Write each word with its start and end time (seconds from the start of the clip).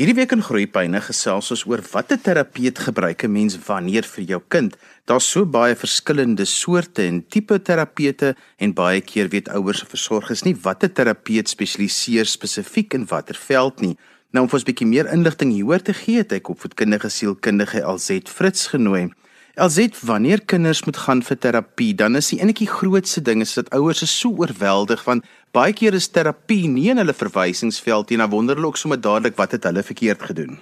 Hierdie 0.00 0.14
week 0.16 0.30
in 0.32 0.40
Groepyne 0.40 0.96
gesels 1.04 1.50
ons 1.52 1.62
oor 1.68 1.82
watter 1.92 2.16
terapeut 2.24 2.78
gebruik 2.80 3.24
'n 3.24 3.32
mens 3.32 3.58
wanneer 3.66 4.06
vir 4.08 4.24
jou 4.24 4.40
kind. 4.48 4.72
Daar's 5.04 5.28
so 5.28 5.44
baie 5.44 5.76
verskillende 5.76 6.46
soorte 6.46 7.02
en 7.02 7.20
tipe 7.28 7.60
terapeute 7.60 8.34
en 8.56 8.72
baie 8.72 9.02
keer 9.02 9.28
weet 9.28 9.50
ouers 9.50 9.82
of 9.82 9.90
versorgers 9.90 10.42
nie 10.44 10.56
watter 10.56 10.88
terapeut 10.88 11.48
spesialiseer 11.48 12.24
spesifiek 12.24 12.94
in 12.94 13.04
watter 13.04 13.36
veld 13.36 13.80
nie. 13.80 13.98
Nou 14.32 14.44
om 14.44 14.48
vir 14.48 14.56
ons 14.56 14.64
'n 14.64 14.72
bietjie 14.72 14.88
meer 14.88 15.12
inligting 15.12 15.52
hieroor 15.52 15.82
te 15.82 15.92
gee, 15.92 16.16
het 16.16 16.32
ek 16.32 16.48
opvoedkundige 16.48 17.10
sielkundige 17.10 17.84
Alzet 17.84 18.28
Fritz 18.28 18.68
genooi. 18.68 19.10
Alzet, 19.54 20.00
wanneer 20.06 20.44
kinders 20.44 20.84
moet 20.84 20.96
gaan 20.96 21.22
vir 21.22 21.38
terapie, 21.38 21.94
dan 21.94 22.16
is 22.16 22.28
die 22.30 22.40
enetjie 22.40 22.68
grootste 22.70 23.22
ding 23.22 23.40
is 23.42 23.54
dat 23.54 23.70
ouers 23.74 24.02
is 24.02 24.12
so 24.20 24.30
oorweldig 24.38 25.02
van 25.02 25.22
baie 25.52 25.72
keer 25.72 25.94
is 25.94 26.08
terapie 26.08 26.68
nie 26.68 26.90
in 26.90 27.02
hulle 27.02 27.14
verwysingsveld 27.14 28.10
nie. 28.10 28.18
Nou 28.20 28.28
wonder 28.30 28.54
hulle 28.54 28.70
ook 28.70 28.78
sommer 28.78 29.00
dadelik 29.00 29.36
wat 29.36 29.56
het 29.56 29.64
hulle 29.66 29.82
verkeerd 29.82 30.22
gedoen. 30.22 30.60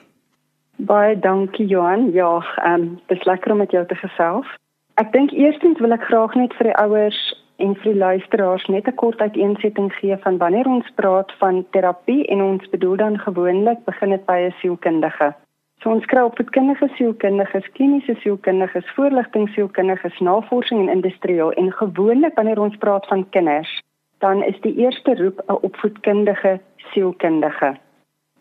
Baie 0.88 1.18
dankie 1.18 1.66
Johan. 1.66 2.12
Ja, 2.12 2.38
ehm 2.64 2.80
um, 2.80 3.00
dis 3.12 3.24
lekker 3.24 3.52
om 3.52 3.58
met 3.58 3.70
jou 3.70 3.84
te 3.86 3.94
gesels. 3.94 4.46
Ek 4.94 5.12
dink 5.12 5.30
eerstens 5.36 5.78
wil 5.84 5.92
ek 5.92 6.06
graag 6.08 6.34
net 6.34 6.54
vir 6.56 6.70
die 6.70 6.78
ouers 6.80 7.18
en 7.58 7.74
vir 7.82 7.92
die 7.92 8.00
luisteraars 8.00 8.64
net 8.72 8.88
'n 8.88 8.94
kort 8.94 9.20
uiteensetting 9.20 9.92
gee 10.00 10.16
van 10.24 10.38
wanneer 10.38 10.66
ons 10.66 10.88
praat 10.94 11.32
van 11.38 11.66
terapie 11.70 12.24
en 12.26 12.40
ons 12.42 12.70
bedoel 12.70 12.96
dan 12.96 13.18
gewoonlik 13.18 13.84
begin 13.84 14.10
dit 14.10 14.24
by 14.26 14.38
'n 14.48 14.54
sielkundige. 14.60 15.34
So 15.80 15.90
ons 15.90 16.04
kry 16.04 16.20
opvoedkundige 16.20 16.88
sielkundiges, 16.96 17.70
kliniese 17.72 18.14
sielkundiges, 18.14 18.90
voorligtingsielkundiges, 18.94 20.18
navorsing 20.18 20.80
en 20.80 20.94
industrieel 20.94 21.52
en 21.52 21.72
gewoonlik 21.72 22.34
wanneer 22.34 22.60
ons 22.60 22.76
praat 22.76 23.06
van 23.06 23.28
kinders 23.30 23.82
dan 24.18 24.42
is 24.42 24.60
die 24.60 24.74
eerste 24.76 25.14
roep 25.14 25.42
'n 25.46 25.58
opvoedkundige 25.60 26.60
sielkundige. 26.76 27.76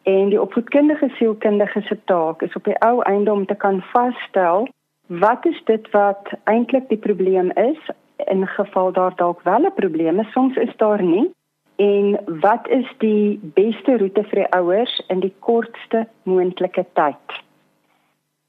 En 0.04 0.30
die 0.30 0.42
opvoedkundige 0.42 1.09
sielkundige 1.09 1.81
se 1.81 1.98
taak 2.04 2.42
is 2.42 2.55
op 2.55 2.64
die 2.64 2.80
ou 2.80 3.02
einde 3.02 3.31
om 3.31 3.45
te 3.45 3.56
kan 3.56 3.81
vasstel 3.81 4.67
wat 5.08 5.45
is 5.45 5.61
dit 5.64 5.92
wat 5.92 6.30
eintlik 6.44 6.89
die 6.89 6.98
probleem 6.98 7.52
is 7.52 7.89
in 8.16 8.48
geval 8.48 8.92
daar 8.92 9.16
dalk 9.16 9.42
wel 9.42 9.61
'n 9.66 9.73
probleem 9.76 10.20
is, 10.20 10.31
soms 10.31 10.56
is 10.56 10.76
daar 10.76 11.04
nie. 11.04 11.31
En 11.78 12.17
wat 12.42 12.67
is 12.73 12.88
die 12.97 13.38
beste 13.53 13.97
roete 14.02 14.23
vir 14.31 14.44
die 14.44 14.52
ouers 14.58 14.94
in 15.14 15.22
die 15.22 15.33
kortste 15.45 16.08
moontlike 16.25 16.86
tyd? 16.97 17.36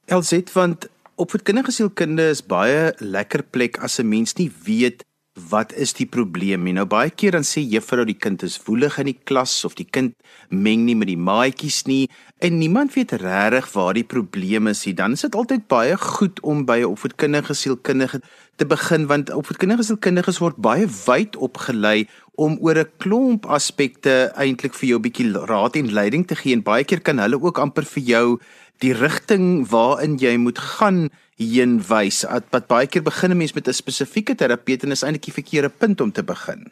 Elsit 0.08 0.52
want 0.56 0.88
opvoedkundige 1.20 1.74
sielkunde 1.74 2.30
is 2.32 2.40
baie 2.40 2.94
lekker 2.98 3.44
plek 3.52 3.76
as 3.84 3.98
'n 4.00 4.08
mens 4.08 4.36
nie 4.38 4.50
weet 4.64 5.04
wat 5.50 5.72
is 5.72 5.92
die 5.96 6.06
probleem? 6.06 6.66
En 6.66 6.80
nou 6.80 6.86
baie 6.88 7.10
keer 7.10 7.36
dan 7.36 7.46
sê 7.46 7.62
juffrou 7.62 8.04
die 8.08 8.18
kind 8.18 8.42
is 8.46 8.58
woelig 8.66 8.98
in 8.98 9.10
die 9.10 9.18
klas 9.30 9.64
of 9.64 9.76
die 9.78 9.86
kind 9.86 10.14
meng 10.50 10.84
nie 10.86 10.96
met 10.98 11.10
die 11.10 11.18
maatjies 11.18 11.84
nie 11.86 12.08
en 12.44 12.58
niemand 12.58 12.94
weet 12.94 13.16
regtig 13.22 13.70
waar 13.74 13.94
die 13.94 14.06
probleem 14.06 14.70
is 14.70 14.84
nie. 14.86 14.94
Dan 14.94 15.16
is 15.16 15.24
dit 15.26 15.34
altyd 15.38 15.66
baie 15.70 15.96
goed 15.96 16.40
om 16.42 16.64
by 16.66 16.78
'n 16.80 16.92
opvoedkundige 16.94 17.54
sielkundige 17.54 18.20
te 18.56 18.66
begin 18.66 19.06
want 19.06 19.30
opvoedkundige 19.30 19.82
sielkundiges 19.82 20.38
word 20.38 20.56
baie 20.56 20.86
wyd 21.06 21.36
opgelei 21.36 22.08
om 22.34 22.58
oor 22.60 22.78
'n 22.78 22.90
klomp 22.98 23.46
aspekte 23.46 24.32
eintlik 24.36 24.74
vir 24.74 24.88
jou 24.88 24.98
'n 24.98 25.02
bietjie 25.02 25.32
raad 25.46 25.76
en 25.76 25.92
leiding 25.92 26.26
te 26.26 26.34
gee 26.34 26.52
en 26.52 26.62
baie 26.62 26.84
keer 26.84 27.00
kan 27.00 27.18
hulle 27.18 27.40
ook 27.40 27.58
amper 27.58 27.84
vir 27.84 28.02
jou 28.02 28.38
die 28.78 28.92
rigting 28.92 29.68
waarin 29.68 30.18
jy 30.18 30.36
moet 30.36 30.58
gaan 30.58 31.10
heen 31.38 31.78
wys. 31.88 32.24
Wat 32.50 32.66
baie 32.66 32.86
keer 32.86 33.02
begin 33.02 33.30
'n 33.30 33.36
mens 33.36 33.54
met 33.54 33.68
'n 33.68 33.72
spesifieke 33.72 34.34
terapeut 34.34 34.82
en 34.82 34.90
is 34.90 35.02
eintlik 35.02 35.24
die 35.24 35.38
verkeerde 35.40 35.70
punt 35.70 36.00
om 36.00 36.12
te 36.12 36.24
begin. 36.24 36.70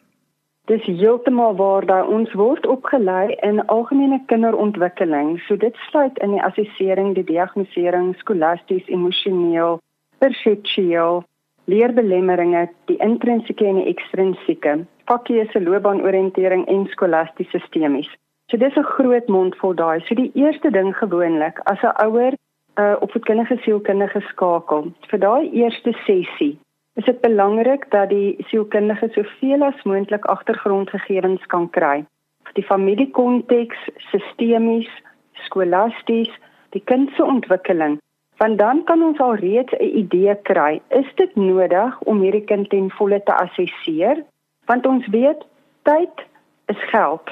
Dis 0.67 0.83
heeltemal 0.83 1.55
waar 1.57 1.87
dat 1.87 2.07
ons 2.07 2.33
word 2.33 2.67
opgelei 2.67 3.37
in 3.41 3.67
algemene 3.67 4.21
kinderontwikkeling. 4.27 5.41
So 5.47 5.57
dit 5.57 5.75
sluit 5.75 6.19
in 6.19 6.31
die 6.31 6.43
assessering, 6.43 7.15
die 7.15 7.25
diagnostisering, 7.25 8.17
skolasties, 8.19 8.87
emosioneel, 8.87 9.79
perseptueel, 10.19 11.23
leerbelemmeringe, 11.65 12.69
die 12.85 12.99
intrinsieke 12.99 13.67
en 13.67 13.75
die 13.75 13.95
ekstrinsieke, 13.95 14.87
fakkiese 15.05 15.63
loopbaanoriëntering 15.63 16.67
en 16.67 16.87
skolastiese 16.91 17.59
sistemies. 17.59 18.11
So 18.51 18.57
dis 18.57 18.77
'n 18.77 18.83
groot 18.83 19.29
mond 19.29 19.57
vol 19.57 19.75
daai. 19.75 20.01
So 20.01 20.15
die 20.15 20.31
eerste 20.35 20.71
ding 20.71 20.97
gewoonlik 20.97 21.59
as 21.65 21.83
'n 21.83 21.95
ouer 22.07 22.35
uh, 22.81 22.97
opvoedkundige 23.01 23.57
sielkundige 23.65 24.21
skakel. 24.21 24.93
Vir 25.11 25.21
daai 25.21 25.51
eerste 25.53 25.93
sessie 26.05 26.57
is 26.97 27.05
dit 27.05 27.21
belangrik 27.21 27.91
dat 27.93 28.09
die 28.09 28.37
sielkundige 28.49 29.09
soveel 29.13 29.65
as 29.67 29.83
moontlik 29.85 30.25
agtergrondgegevens 30.33 31.45
kan 31.53 31.69
kry. 31.71 32.05
Die 32.57 32.65
familiekonteks, 32.65 33.77
sistemies, 34.11 34.89
skolasties, 35.45 36.33
die 36.73 36.81
kind 36.85 37.11
se 37.17 37.25
ontwikkeling. 37.25 37.99
Want 38.41 38.59
dan 38.59 38.85
kan 38.85 39.03
ons 39.03 39.21
al 39.21 39.35
reeds 39.35 39.73
'n 39.73 39.99
idee 40.03 40.37
kry, 40.43 40.81
is 40.89 41.09
dit 41.15 41.37
nodig 41.37 42.01
om 42.01 42.21
hierdie 42.21 42.45
kind 42.45 42.71
ten 42.71 42.91
volle 42.91 43.23
te 43.23 43.33
assesseer? 43.33 44.25
Want 44.67 44.87
ons 44.87 45.07
weet 45.07 45.45
tyd 45.83 46.25
is 46.67 46.83
geld. 46.91 47.31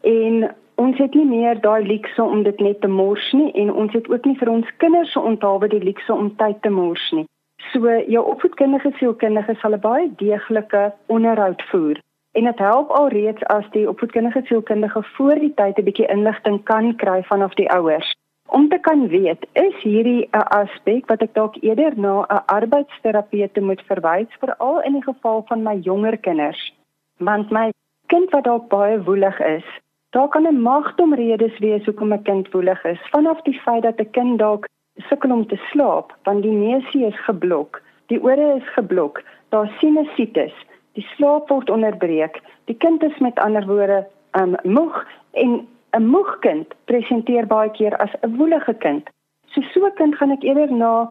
En 0.00 0.54
ons 0.74 0.98
het 0.98 1.14
nie 1.14 1.26
meer 1.26 1.60
daai 1.60 1.86
luukse 1.86 2.22
om 2.22 2.42
dit 2.42 2.60
net 2.60 2.80
te 2.80 2.88
mors 2.88 3.32
nie 3.32 3.52
en 3.52 3.72
ons 3.72 3.92
het 3.92 4.08
ook 4.10 4.24
nie 4.24 4.38
vir 4.38 4.48
ons 4.48 4.76
kinders 4.76 5.12
se 5.12 5.20
onthaalwe 5.20 5.68
die 5.68 5.84
luukse 5.84 6.12
om 6.12 6.36
tyd 6.36 6.62
te 6.62 6.70
mors 6.70 7.10
nie. 7.12 7.26
So 7.72 7.98
jou 8.14 8.24
opvoedkundige 8.34 8.92
sielkundige 8.98 9.54
sal 9.60 9.74
'n 9.74 9.80
baie 9.80 10.10
deeglike 10.16 10.92
onderhoud 11.06 11.62
voer 11.70 12.00
en 12.32 12.44
dit 12.44 12.58
help 12.58 12.90
alreeds 12.90 13.44
as 13.44 13.64
die 13.70 13.88
opvoedkundige 13.88 14.42
sielkundige 14.44 15.02
voor 15.02 15.34
die 15.34 15.54
tyd 15.54 15.78
'n 15.78 15.84
bietjie 15.84 16.10
inligting 16.16 16.62
kan 16.64 16.96
kry 16.96 17.22
vanaf 17.22 17.54
die 17.54 17.70
ouers 17.70 18.14
om 18.46 18.68
te 18.68 18.78
kan 18.78 19.08
weet 19.08 19.46
is 19.52 19.76
hierdie 19.82 20.28
'n 20.32 20.46
aspek 20.60 21.06
wat 21.06 21.22
ek 21.22 21.34
dalk 21.34 21.56
eerder 21.60 21.92
na 21.96 22.14
'n 22.28 22.44
arbeidsterapeute 22.46 23.60
moet 23.60 23.82
verwys 23.90 24.30
veral 24.40 24.80
in 24.80 24.92
die 24.92 25.02
geval 25.02 25.44
van 25.48 25.62
my 25.62 25.76
jonger 25.76 26.16
kinders 26.16 26.74
want 27.18 27.50
my 27.50 27.70
kind 28.06 28.30
wat 28.30 28.44
dalk 28.44 28.68
baie 28.68 29.02
woelig 29.02 29.40
is 29.40 29.64
Daar 30.12 30.28
kan 30.28 30.46
'n 30.46 30.60
magdom 30.60 31.14
redes 31.14 31.58
wees 31.58 31.84
hoekom 31.84 32.12
'n 32.12 32.22
kind 32.22 32.50
woelig 32.50 32.84
is. 32.84 33.00
Vanaf 33.10 33.40
die 33.42 33.60
feit 33.60 33.82
dat 33.82 34.00
'n 34.00 34.10
kind 34.10 34.38
dalk 34.38 34.68
sukkel 34.96 35.30
om 35.30 35.46
te 35.46 35.56
slaap, 35.56 36.16
want 36.22 36.42
die 36.42 36.56
neusie 36.66 37.06
is 37.06 37.24
geblok, 37.24 37.82
die 38.06 38.22
ore 38.22 38.54
is 38.56 38.68
geblok, 38.72 39.22
daar 39.48 39.72
sinusitis, 39.78 40.54
die 40.92 41.06
slaap 41.16 41.48
word 41.48 41.70
onderbreek. 41.70 42.40
Die 42.64 42.76
kind 42.76 43.02
is 43.02 43.18
met 43.18 43.38
ander 43.38 43.66
woorde 43.66 44.06
um 44.40 44.56
moeg 44.62 45.06
en 45.30 45.68
'n 45.90 46.06
moeg 46.06 46.38
kind 46.38 46.74
presenteer 46.84 47.46
baie 47.46 47.70
keer 47.70 47.96
as 47.96 48.12
'n 48.20 48.36
woelige 48.36 48.74
kind. 48.74 49.08
So 49.46 49.60
so 49.60 49.86
'n 49.86 49.94
kind 49.94 50.14
gaan 50.14 50.30
ek 50.30 50.42
eerder 50.42 50.72
na 50.72 51.08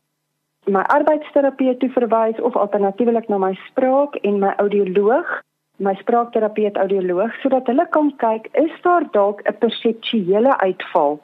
my 0.65 0.81
arbeidsterapeut 0.81 1.79
toe 1.79 1.89
verwys 1.89 2.39
of 2.39 2.55
alternatiefelik 2.55 3.27
na 3.27 3.37
my 3.37 3.53
spraak 3.53 4.15
en 4.15 4.39
my 4.39 4.53
audioloog 4.57 5.41
my 5.81 5.93
spraakterapeut 5.99 6.77
audioloog 6.77 7.33
sodat 7.41 7.67
hulle 7.71 7.85
kan 7.95 8.11
kyk 8.23 8.47
is 8.63 8.73
daar 8.85 9.05
dalk 9.17 9.41
'n 9.49 9.57
perseptuele 9.63 10.53
uitval 10.57 11.19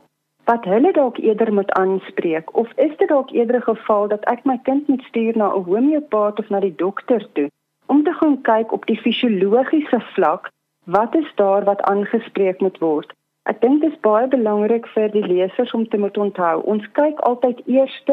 wat 0.50 0.64
hulle 0.66 0.92
dalk 0.92 1.18
eerder 1.18 1.54
moet 1.54 1.72
aanspreek? 1.72 2.56
Of 2.56 2.72
is 2.76 2.98
dit 2.98 3.08
dalk 3.08 3.32
eerder 3.32 3.62
geval 3.62 4.08
dat 4.08 4.24
ek 4.26 4.46
my 4.46 4.58
kind 4.64 4.88
moet 4.88 5.04
stuur 5.10 5.38
na 5.38 5.48
'n 5.54 5.64
homeopaat 5.64 6.40
of 6.40 6.50
na 6.50 6.60
die 6.60 6.76
dokter 6.76 7.28
toe 7.34 7.50
om 7.86 8.04
te 8.04 8.14
gaan 8.14 8.42
kyk 8.42 8.72
op 8.72 8.86
die 8.86 9.00
fisiologiese 9.00 10.00
vlak 10.00 10.50
wat 10.86 11.16
is 11.16 11.32
daar 11.36 11.64
wat 11.64 11.82
aangespreek 11.82 12.60
moet 12.60 12.78
word? 12.78 13.14
Ek 13.44 13.62
dink 13.62 13.82
dit 13.82 13.92
is 13.92 14.00
baie 14.00 14.28
belangrik 14.28 14.88
vir 14.88 15.12
die 15.12 15.28
lesers 15.28 15.74
om 15.74 15.88
te 15.88 15.98
moet 15.98 16.18
onthou. 16.18 16.62
Ons 16.64 16.92
kyk 16.92 17.20
altyd 17.20 17.62
eers 17.66 18.04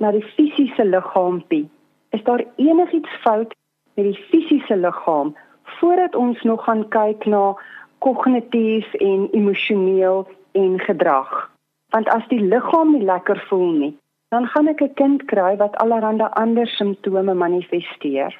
na 0.00 0.10
die 0.10 0.24
fisiese 0.34 0.84
liggaampie 0.84 1.68
is 2.10 2.22
daar 2.22 2.44
enigiets 2.56 3.10
fout 3.24 3.54
met 3.94 4.04
die 4.04 4.18
fisiese 4.30 4.76
liggaam 4.76 5.34
voordat 5.80 6.14
ons 6.14 6.42
nog 6.42 6.64
gaan 6.64 6.88
kyk 6.88 7.26
na 7.26 7.56
kognitief 7.98 8.92
en 8.94 9.28
emosioneel 9.32 10.28
en 10.52 10.78
gedrag. 10.80 11.50
Want 11.90 12.08
as 12.08 12.28
die 12.28 12.40
liggaam 12.40 12.92
nie 12.92 13.04
lekker 13.04 13.40
voel 13.48 13.72
nie, 13.72 13.94
dan 14.30 14.46
gaan 14.46 14.68
ek 14.68 14.80
'n 14.82 14.94
kind 14.94 15.24
kry 15.24 15.56
wat 15.56 15.76
allerlei 15.76 16.28
ander 16.32 16.66
simptome 16.66 17.34
manifesteer. 17.34 18.32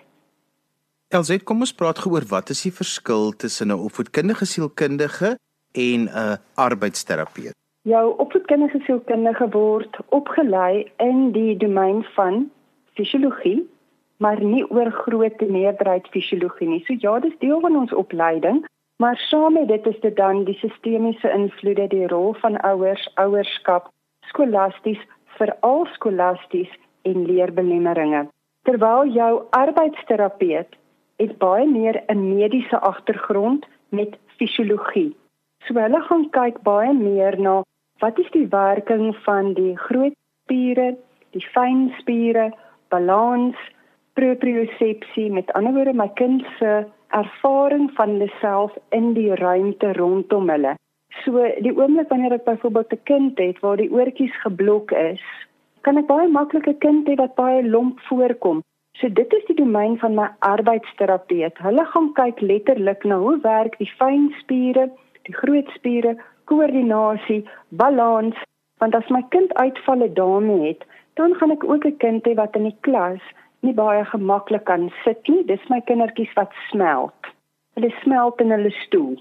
Elsie, 1.09 1.41
kom 1.43 1.61
ons 1.61 1.75
praat 1.75 1.99
geoor 1.99 2.25
wat 2.31 2.51
is 2.51 2.63
die 2.63 2.73
verskil 2.73 3.33
tussen 3.37 3.69
'n 3.69 3.85
opvoedkundige 3.87 4.47
sielkundige 4.47 5.39
en 5.73 6.01
'n 6.07 6.39
arbeidsterapeut? 6.55 7.55
Jou 7.83 8.15
opvoedkundige 8.17 8.79
sielkundige 8.87 9.49
word 9.49 9.99
opgelei 10.09 10.93
in 10.99 11.33
die 11.33 11.57
domein 11.57 12.05
van 12.15 12.51
fisiologie, 12.95 13.69
maar 14.21 14.43
nie 14.45 14.65
oor 14.71 14.91
groot 14.93 15.41
meerderheid 15.41 16.09
fisiologie 16.13 16.69
nie. 16.69 16.83
So 16.87 16.97
ja, 16.99 17.19
dis 17.25 17.39
deel 17.41 17.61
van 17.61 17.77
ons 17.77 17.93
opleiding, 17.93 18.65
maar 19.01 19.17
saam 19.17 19.57
met 19.57 19.69
dit 19.69 19.87
is 19.87 20.01
dit 20.01 20.17
dan 20.17 20.45
die 20.45 20.59
sistemiese 20.61 21.31
invloede, 21.33 21.87
die 21.89 22.07
rol 22.07 22.35
van 22.43 22.61
ouers, 22.69 23.07
ouerskap, 23.15 23.89
skolasties, 24.29 25.01
veral 25.39 25.87
skolasties 25.95 26.73
en 27.09 27.25
leerbelemmeringe. 27.25 28.27
Terwyl 28.69 29.09
jou 29.09 29.33
arbeidsterapeut 29.57 30.77
het 31.17 31.33
baie 31.39 31.67
meer 31.67 32.03
'n 32.09 32.29
mediese 32.35 32.79
agtergrond 32.79 33.67
met 33.89 34.19
fisiologie. 34.37 35.17
So 35.65 35.75
hulle 35.75 36.01
gaan 36.01 36.31
kyk 36.31 36.63
baie 36.63 36.93
meer 36.93 37.41
na 37.41 37.63
wat 38.01 38.19
is 38.19 38.31
die 38.31 38.49
werking 38.49 39.17
van 39.25 39.55
die 39.55 39.77
groot 39.77 40.17
spiere, 40.45 40.97
die 41.31 41.47
fyn 41.55 41.93
spiere, 41.99 42.53
balans, 42.89 43.57
propriosepsie, 44.21 45.31
met 45.33 45.53
ander 45.57 45.73
woorde 45.73 45.97
my 45.97 46.09
kind 46.21 46.45
se 46.59 46.85
ervaring 47.17 47.89
van 47.97 48.15
hulle 48.15 48.31
self 48.41 48.77
in 48.97 49.13
die 49.17 49.35
ruimte 49.41 49.93
rondom 49.99 50.51
hulle. 50.53 50.75
So 51.25 51.45
die 51.65 51.73
oomblik 51.75 52.11
wanneer 52.13 52.37
ek 52.37 52.45
byvoorbeeld 52.49 52.93
'n 52.93 53.07
kind 53.11 53.39
het 53.39 53.61
waar 53.65 53.77
die 53.77 53.93
oortjies 53.93 54.37
geblok 54.45 54.93
is, 54.93 55.23
kan 55.87 55.97
ek 55.99 56.07
baie 56.07 56.29
maklik 56.29 56.69
'n 56.69 56.79
kind 56.79 57.09
hê 57.09 57.17
wat 57.17 57.35
baie 57.35 57.63
lomp 57.65 58.01
voorkom. 58.09 58.63
So 59.01 59.09
dit 59.09 59.33
is 59.33 59.45
die 59.47 59.57
domein 59.57 59.99
van 59.99 60.15
my 60.15 60.29
arbeidsterapeut. 60.39 61.59
Hulle 61.59 61.85
gaan 61.85 62.13
kyk 62.13 62.41
letterlik 62.41 63.05
na 63.05 63.19
hoe 63.19 63.39
werk 63.41 63.79
die 63.79 63.93
fyn 63.99 64.35
spiere, 64.41 64.91
die 65.23 65.35
groot 65.35 65.69
spiere, 65.75 66.17
koördinasie, 66.45 67.45
balans, 67.69 68.37
want 68.79 68.95
as 68.95 69.09
my 69.09 69.23
kind 69.29 69.55
uitvalle 69.55 70.13
daarmee 70.13 70.67
het, 70.69 70.85
dan 71.15 71.35
gaan 71.35 71.51
ek 71.51 71.65
ook 71.65 71.85
'n 71.85 71.97
kind 71.97 72.27
hê 72.27 72.35
wat 72.35 72.57
in 72.57 72.63
die 72.63 72.77
klas 72.81 73.23
nie 73.67 73.75
baie 73.75 74.05
gemaklik 74.05 74.65
kan 74.65 74.91
sit 75.05 75.29
nie. 75.29 75.45
Dis 75.45 75.69
my 75.69 75.81
kindertjies 75.81 76.33
wat 76.37 76.53
smelt. 76.71 77.33
Hulle 77.75 77.93
smelt 78.03 78.41
in 78.41 78.51
hulle 78.51 78.73
stoel. 78.85 79.17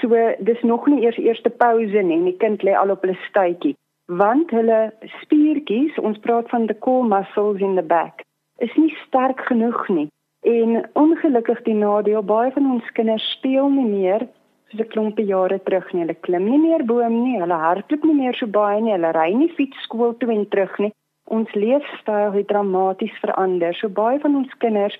So 0.00 0.08
dis 0.40 0.62
nog 0.62 0.86
nie 0.86 1.02
eers 1.04 1.18
eerste 1.18 1.50
pouse 1.50 2.02
nie 2.02 2.18
en 2.18 2.24
die 2.30 2.38
kind 2.38 2.62
lê 2.62 2.74
al 2.74 2.90
op 2.90 3.02
hulle 3.02 3.18
stuitjie 3.28 3.76
want 4.06 4.50
hulle 4.50 4.92
spiertjies, 5.22 5.96
ons 5.98 6.18
praat 6.24 6.48
van 6.50 6.66
the 6.66 6.74
core 6.74 7.06
muscles 7.06 7.60
in 7.60 7.76
the 7.76 7.82
back, 7.82 8.24
is 8.58 8.74
nie 8.76 8.92
sterk 9.06 9.40
genoeg 9.48 9.88
nie. 9.88 10.08
En 10.42 10.82
ongelukkig 10.98 11.62
die 11.68 11.76
nadeel 11.78 12.22
baie 12.26 12.50
van 12.52 12.70
ons 12.74 12.88
kinders 12.96 13.24
speel 13.36 13.70
nie 13.70 13.86
meer 13.86 14.26
soos 14.70 14.80
'n 14.80 14.92
klompie 14.94 15.26
jare 15.26 15.58
terug 15.62 15.92
nie. 15.92 16.02
Hulle 16.02 16.18
klim 16.26 16.44
nie 16.50 16.58
meer 16.58 16.84
boom 16.84 17.22
nie, 17.22 17.40
hulle 17.40 17.54
hardloop 17.54 18.04
nie 18.04 18.14
meer 18.14 18.34
so 18.34 18.46
baie 18.46 18.80
nie, 18.80 18.92
hulle 18.92 19.12
ry 19.12 19.30
nie 19.34 19.52
fiets 19.56 19.78
skool 19.82 20.14
toe 20.18 20.32
en 20.32 20.48
terug 20.48 20.78
nie. 20.78 20.92
Ons 21.32 21.52
leefstyl 21.56 22.32
het 22.32 22.48
dramaties 22.48 23.18
verander. 23.24 23.74
So 23.74 23.88
baie 23.88 24.18
van 24.20 24.34
ons 24.36 24.56
kinders 24.60 24.98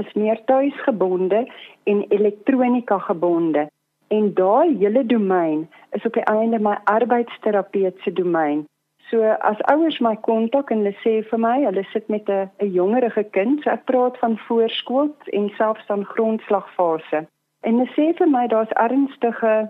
is 0.00 0.12
meer 0.16 0.40
tuisgebonde 0.48 1.44
en 1.84 2.04
elektronika 2.08 2.98
gebonde. 2.98 3.66
En 4.08 4.30
daai 4.34 4.76
hele 4.78 5.06
domein 5.06 5.66
is 5.90 6.06
op 6.08 6.16
die 6.16 6.24
einde 6.24 6.58
my 6.58 6.78
arbeidsterapeut 6.84 8.00
se 8.00 8.12
domein. 8.12 8.64
So 9.10 9.36
as 9.50 9.60
ouers 9.68 10.00
my 10.00 10.14
kontak 10.16 10.72
en 10.72 10.80
hulle 10.86 10.96
sê 11.02 11.18
vir 11.28 11.40
my, 11.40 11.54
hulle 11.66 11.84
sit 11.92 12.08
met 12.08 12.28
'n 12.28 12.48
'n 12.64 12.72
jongerige 12.72 13.24
kind, 13.36 13.62
so 13.62 13.70
ek 13.70 13.84
praat 13.84 14.18
van 14.18 14.38
voorskool 14.46 15.12
en 15.38 15.48
selfs 15.58 15.86
dan 15.86 16.04
grondslagfase. 16.04 17.26
En 17.60 17.72
hulle 17.78 17.90
sê 17.96 18.16
vir 18.16 18.28
my 18.28 18.46
daar's 18.46 18.76
ernstige 18.88 19.68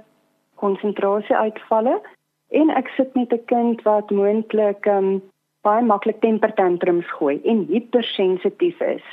konsentrasieuitvalle 0.54 2.00
en 2.50 2.70
ek 2.70 2.88
sit 2.96 3.14
met 3.14 3.32
'n 3.32 3.44
kind 3.44 3.82
wat 3.82 4.10
moontlik 4.10 4.86
um, 4.86 5.22
baie 5.64 5.84
maklik 5.84 6.20
tempertantrums 6.20 7.08
gooi 7.18 7.40
en 7.52 7.64
hypersensitief 7.70 8.80
is. 8.80 9.04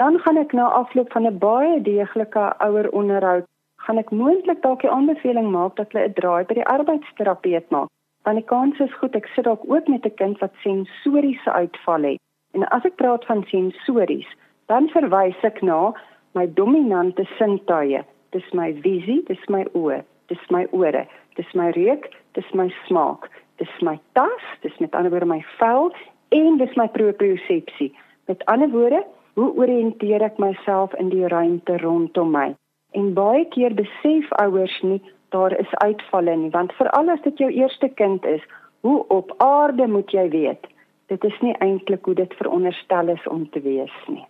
Dan 0.00 0.18
gaan 0.24 0.40
ek 0.40 0.52
na 0.56 0.66
afloop 0.80 1.12
van 1.12 1.26
'n 1.26 1.38
baie 1.38 1.80
deeglike 1.82 2.44
ouer 2.66 2.90
onderhoud, 3.00 3.46
gaan 3.84 3.98
ek 3.98 4.10
moontlik 4.10 4.62
dalk 4.62 4.80
die 4.82 4.90
aanbeveling 4.90 5.50
maak 5.50 5.76
dat 5.76 5.92
hulle 5.92 6.08
'n 6.08 6.18
draai 6.20 6.44
by 6.44 6.54
die 6.54 6.70
arbeidsterapeut 6.76 7.70
maak. 7.70 7.88
Want 8.24 8.36
die 8.36 8.50
kans 8.54 8.80
is 8.80 8.94
goed 9.00 9.16
ek 9.16 9.26
sit 9.34 9.44
dalk 9.44 9.62
ook 9.66 9.88
met 9.88 10.06
'n 10.06 10.14
kind 10.14 10.38
wat 10.38 10.54
sensoriese 10.62 11.52
uitval 11.52 12.02
het. 12.02 12.20
En 12.54 12.68
as 12.68 12.84
ek 12.84 12.96
praat 12.96 13.24
van 13.24 13.44
sensories, 13.44 14.30
dan 14.66 14.88
verwys 14.88 15.42
ek 15.42 15.62
na 15.62 15.92
my 16.34 16.46
dominante 16.54 17.24
sintuie 17.38 18.04
dis 18.30 18.52
my 18.52 18.72
visie, 18.84 19.22
dis 19.28 19.42
my 19.48 19.64
oë, 19.74 20.02
dis 20.30 20.42
my 20.54 20.66
ore, 20.76 21.04
dis 21.38 21.54
my 21.58 21.70
reuk, 21.76 22.08
dis 22.38 22.50
my 22.54 22.68
smaak, 22.86 23.28
dis 23.60 23.76
my 23.86 23.98
tas, 24.18 24.46
dis 24.64 24.76
met 24.80 24.94
ander 24.96 25.12
woorde 25.12 25.28
my 25.28 25.40
vel 25.58 25.92
en 26.36 26.58
dis 26.60 26.76
my 26.80 26.88
propriosepsie. 26.96 27.92
Met 28.30 28.44
ander 28.52 28.70
woorde, 28.72 29.04
hoe 29.38 29.50
orienteer 29.60 30.24
ek 30.26 30.40
myself 30.42 30.94
in 31.02 31.12
die 31.12 31.26
ruimte 31.28 31.76
rondom 31.84 32.32
my? 32.34 32.48
En 32.96 33.12
baie 33.14 33.44
keer 33.54 33.74
besef 33.78 34.30
ouers 34.42 34.76
nie 34.82 35.00
daar 35.30 35.54
is 35.58 35.74
uitvalle 35.84 36.34
nie, 36.36 36.50
want 36.50 36.74
veral 36.78 37.12
as 37.14 37.22
dit 37.22 37.38
jou 37.38 37.50
eerste 37.54 37.88
kind 38.00 38.24
is, 38.26 38.42
hoe 38.82 39.04
op 39.14 39.34
aarde 39.44 39.86
moet 39.86 40.10
jy 40.10 40.26
weet? 40.32 40.66
Dit 41.12 41.24
is 41.24 41.36
nie 41.44 41.54
eintlik 41.62 42.04
hoe 42.04 42.16
dit 42.18 42.34
veronderstel 42.38 43.14
is 43.14 43.26
om 43.30 43.46
te 43.50 43.62
wees 43.62 43.94
nie. 44.08 44.24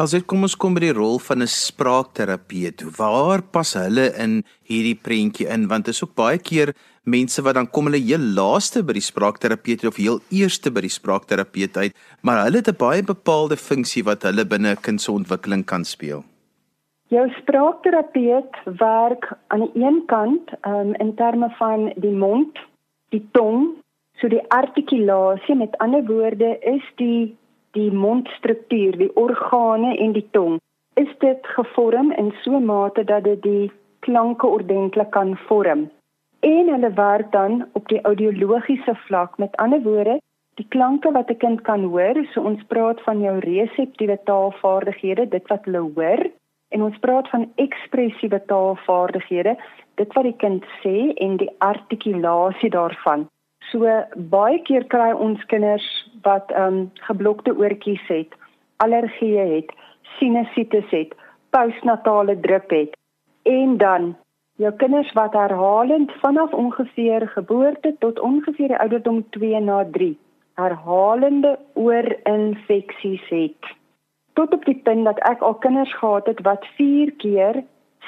Alsit 0.00 0.22
kom 0.24 0.46
ons 0.46 0.54
kom 0.56 0.72
by 0.72 0.80
die 0.86 0.94
rol 0.96 1.18
van 1.20 1.42
'n 1.44 1.52
spraakterapeut. 1.52 2.80
Waar 2.96 3.42
pas 3.42 3.74
hulle 3.76 4.06
in 4.16 4.42
hierdie 4.64 4.96
prentjie 4.96 5.46
in 5.46 5.68
want 5.68 5.84
dit 5.84 5.92
is 5.92 6.02
ook 6.02 6.14
baie 6.16 6.38
keer 6.38 6.72
mense 7.04 7.42
wat 7.42 7.54
dan 7.54 7.68
kom 7.68 7.90
hulle 7.90 8.00
heel 8.00 8.24
laaste 8.38 8.82
by 8.82 8.94
die 8.94 9.04
spraakterapeut 9.04 9.84
of 9.84 9.96
heel 9.96 10.20
eerste 10.30 10.70
by 10.70 10.80
die 10.80 10.96
spraakterapeut 10.96 11.76
uit, 11.76 11.92
maar 12.22 12.40
hulle 12.44 12.62
het 12.64 12.68
'n 12.68 12.78
baie 12.78 13.02
bepaalde 13.02 13.56
funksie 13.56 14.02
wat 14.04 14.22
hulle 14.22 14.46
binne 14.46 14.72
'n 14.72 14.80
kind 14.80 15.00
se 15.00 15.12
ontwikkeling 15.12 15.66
kan 15.66 15.84
speel. 15.84 16.24
Jou 17.10 17.28
spraakterapeut 17.28 18.52
werk 18.64 19.36
aan 19.48 19.60
die 19.60 19.84
een 19.84 20.06
kant 20.06 20.48
um, 20.64 20.94
in 20.94 21.14
terme 21.14 21.50
van 21.58 21.92
die 21.96 22.16
mond, 22.16 22.56
die 23.10 23.28
tong, 23.32 23.76
so 24.20 24.28
die 24.28 24.48
artikulasie, 24.48 25.54
met 25.54 25.76
ander 25.78 26.04
woorde 26.04 26.58
is 26.60 26.82
die 26.96 27.36
die 27.76 27.90
mondstruktuur, 27.92 28.96
die 28.98 29.10
organe 29.16 29.96
en 29.96 30.12
die 30.12 30.26
tong, 30.30 30.58
is 30.94 31.08
dit 31.18 31.46
gevorm 31.56 32.12
in 32.12 32.32
so 32.42 32.56
'n 32.56 32.64
mate 32.64 33.04
dat 33.04 33.24
dit 33.24 33.42
die 33.42 33.72
klanke 34.00 34.46
ordentlik 34.46 35.10
kan 35.10 35.36
vorm. 35.36 35.90
En 36.40 36.68
hulle 36.68 36.92
werk 36.92 37.32
dan 37.32 37.66
op 37.72 37.88
die 37.88 38.00
audiologiese 38.00 38.94
vlak, 39.06 39.38
met 39.38 39.56
ander 39.56 39.82
woorde, 39.82 40.20
die 40.54 40.66
klanke 40.68 41.12
wat 41.12 41.30
'n 41.30 41.36
kind 41.36 41.60
kan 41.60 41.82
hoor, 41.84 42.16
so 42.32 42.40
ons 42.40 42.62
praat 42.72 43.00
van 43.00 43.20
jou 43.20 43.38
reseptiewe 43.38 44.18
taalvaardighede, 44.24 45.28
dit 45.28 45.48
wat 45.48 45.64
hulle 45.64 45.84
hoor, 45.94 46.30
en 46.68 46.82
ons 46.82 46.98
praat 46.98 47.28
van 47.28 47.50
ekspressiewe 47.54 48.42
taalvaardighede, 48.46 49.56
dit 49.94 50.12
wat 50.12 50.24
die 50.24 50.36
kind 50.36 50.64
sê 50.82 51.12
en 51.14 51.36
die 51.36 51.50
artikulasie 51.58 52.70
daarvan. 52.70 53.26
So 53.72 53.88
baie 54.32 54.58
keer 54.68 54.84
kry 54.94 55.10
ons 55.26 55.42
kinders 55.48 55.84
wat 56.26 56.50
ehm 56.52 56.78
um, 56.78 56.90
geblokte 57.08 57.54
oortjies 57.56 58.02
het, 58.12 58.34
allergieë 58.84 59.46
het, 59.56 59.70
sinusitis 60.18 60.90
het, 60.92 61.14
postnatale 61.56 62.36
druk 62.40 62.68
het 62.70 62.98
en 63.48 63.76
dan 63.76 64.12
jou 64.62 64.72
kinders 64.82 65.12
wat 65.18 65.32
herhalend 65.32 66.12
vanaf 66.20 66.52
ongeveer 66.52 67.28
geboorte 67.28 67.94
tot 67.98 68.20
ongeveer 68.20 68.68
die 68.74 68.78
ouderdom 68.84 69.24
2 69.30 69.60
na 69.60 69.84
3 69.96 70.12
herhalende 70.60 71.58
oorinfeksies 71.74 73.28
het. 73.28 73.70
Tot 74.32 74.52
op 74.54 74.64
die 74.64 74.76
punt 74.84 75.04
dat 75.04 75.18
ek 75.28 75.40
al 75.40 75.56
kinders 75.64 75.94
gehad 75.96 76.26
het 76.26 76.44
wat 76.48 76.66
4 76.76 77.12
keer 77.24 77.62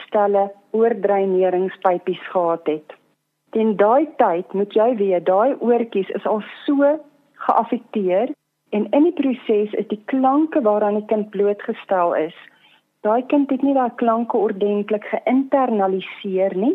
stelle 0.04 0.44
oordreineringspypies 0.70 2.28
gehad 2.28 2.66
het. 2.66 2.96
Teen 3.54 3.76
daai 3.78 4.08
tyd 4.18 4.54
moet 4.58 4.72
jy 4.74 4.86
weet 4.98 5.26
daai 5.28 5.54
oortjies 5.62 6.08
is 6.18 6.24
al 6.26 6.40
so 6.64 6.88
geaffekteer 7.46 8.32
en 8.74 8.88
in 8.98 9.04
die 9.06 9.14
proses 9.20 9.76
is 9.82 9.86
die 9.92 10.00
klanke 10.12 10.62
waaraan 10.66 10.98
die 10.98 11.06
kind 11.12 11.30
blootgestel 11.30 12.16
is. 12.18 12.34
Daai 13.06 13.22
kind 13.30 13.52
het 13.54 13.62
nie 13.62 13.76
daai 13.76 13.94
klanke 14.02 14.40
ordentlik 14.48 15.06
geïnternaliseer 15.12 16.56
nie. 16.64 16.72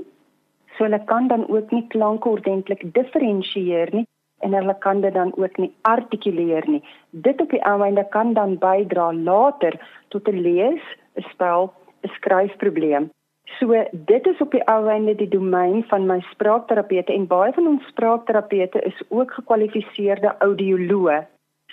So 0.77 0.88
hulle 0.88 1.01
kan 1.12 1.27
dan 1.27 1.43
ook 1.50 1.75
nie 1.75 1.83
klanke 1.91 2.31
ordentlik 2.31 2.88
diferensieer 2.95 3.91
nie 3.98 4.05
en 4.48 4.55
hulle 4.55 4.77
kan 4.79 5.01
dit 5.03 5.13
dan 5.13 5.36
ook 5.36 5.57
nie 5.59 5.74
artikuleer 5.91 6.63
nie. 6.71 6.83
Dit 7.12 7.41
op 7.43 7.51
die 7.51 7.63
einde 7.67 8.07
kan 8.15 8.33
dan 8.39 8.55
bydra 8.63 9.12
later 9.13 9.75
tot 10.15 10.31
'n 10.31 10.39
lees, 10.48 10.83
'n 11.19 11.27
spel, 11.33 11.74
'n 12.03 12.15
skryfprobleem. 12.15 13.12
So 13.58 13.74
dit 13.91 14.27
is 14.27 14.41
op 14.41 14.51
die 14.51 14.63
ouende 14.68 15.15
die 15.15 15.27
domein 15.27 15.82
van 15.89 16.06
my 16.06 16.20
spraakterapeute 16.29 17.13
en 17.13 17.25
baie 17.27 17.53
van 17.53 17.68
ons 17.68 17.88
spraakterapeute 17.89 18.82
is 18.86 19.01
ook 19.10 19.34
gekwalifiseerde 19.39 20.36
audioloë. 20.46 21.18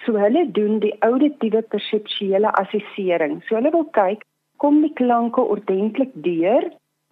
So 0.05 0.17
hulle 0.21 0.47
doen 0.57 0.79
die 0.81 0.95
auditiewe 1.05 1.63
perseptuele 1.63 2.53
assessering. 2.63 3.43
So 3.47 3.59
hulle 3.59 3.73
wil 3.75 3.87
kyk 3.99 4.25
kom 4.57 4.81
die 4.81 4.93
klanke 4.97 5.45
ordentlik 5.45 6.15
deur? 6.25 6.71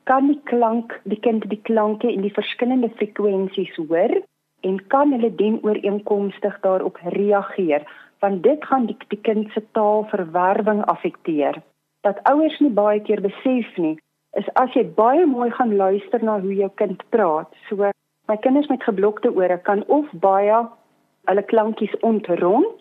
Kan 0.09 0.29
die 0.33 0.41
klank 0.49 0.97
die 1.05 1.21
kind 1.21 1.45
die 1.51 1.61
klanke 1.69 2.09
in 2.13 2.25
die 2.25 2.33
verskillende 2.33 2.91
frekwensies 2.97 3.77
hoor 3.77 4.17
en 4.65 4.81
kan 4.93 5.13
hulle 5.13 5.31
dien 5.37 5.61
ooreenkomstig 5.63 6.57
daarop 6.65 6.97
reageer? 7.17 7.85
Want 8.25 8.43
dit 8.43 8.65
gaan 8.65 8.87
die, 8.89 8.97
die 9.09 9.21
kind 9.21 9.53
se 9.53 9.61
taalverwerwing 9.77 10.81
affekteer. 10.89 11.61
Dat 12.01 12.21
ouers 12.29 12.57
nie 12.61 12.73
baie 12.73 13.01
keer 13.05 13.21
besef 13.21 13.77
nie 13.77 13.99
is 14.41 14.49
as 14.61 14.71
jy 14.75 14.85
baie 14.97 15.27
mooi 15.27 15.51
gaan 15.51 15.77
luister 15.77 16.25
na 16.25 16.41
hoe 16.41 16.55
jou 16.55 16.71
kind 16.81 17.03
praat. 17.15 17.49
So 17.69 17.77
my 18.29 18.37
kinders 18.37 18.69
met 18.73 18.83
geblokte 18.83 19.31
ore 19.35 19.59
kan 19.69 19.85
of 19.87 20.07
baie 20.25 20.59
hulle 21.29 21.45
klankies 21.51 21.95
ontrond 22.01 22.79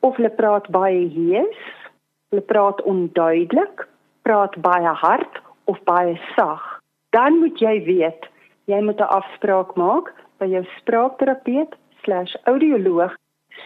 of 0.00 0.16
hulle 0.16 0.30
praat 0.38 0.70
baie 0.74 1.08
hees, 1.14 1.60
hulle 2.30 2.44
praat 2.52 2.78
onduidelik, 2.88 3.76
praat 4.26 4.54
baie 4.64 4.92
hard 5.04 5.32
of 5.70 5.76
baie 5.88 6.14
sag. 6.36 6.62
Dan 7.12 7.32
moet 7.42 7.56
jy 7.60 7.76
weet, 7.86 8.22
jy 8.66 8.80
moet 8.80 9.00
'n 9.00 9.12
afspraak 9.18 9.70
maak 9.76 10.06
by 10.38 10.46
jou 10.46 10.64
spraakterapeut/audioloog 10.78 13.12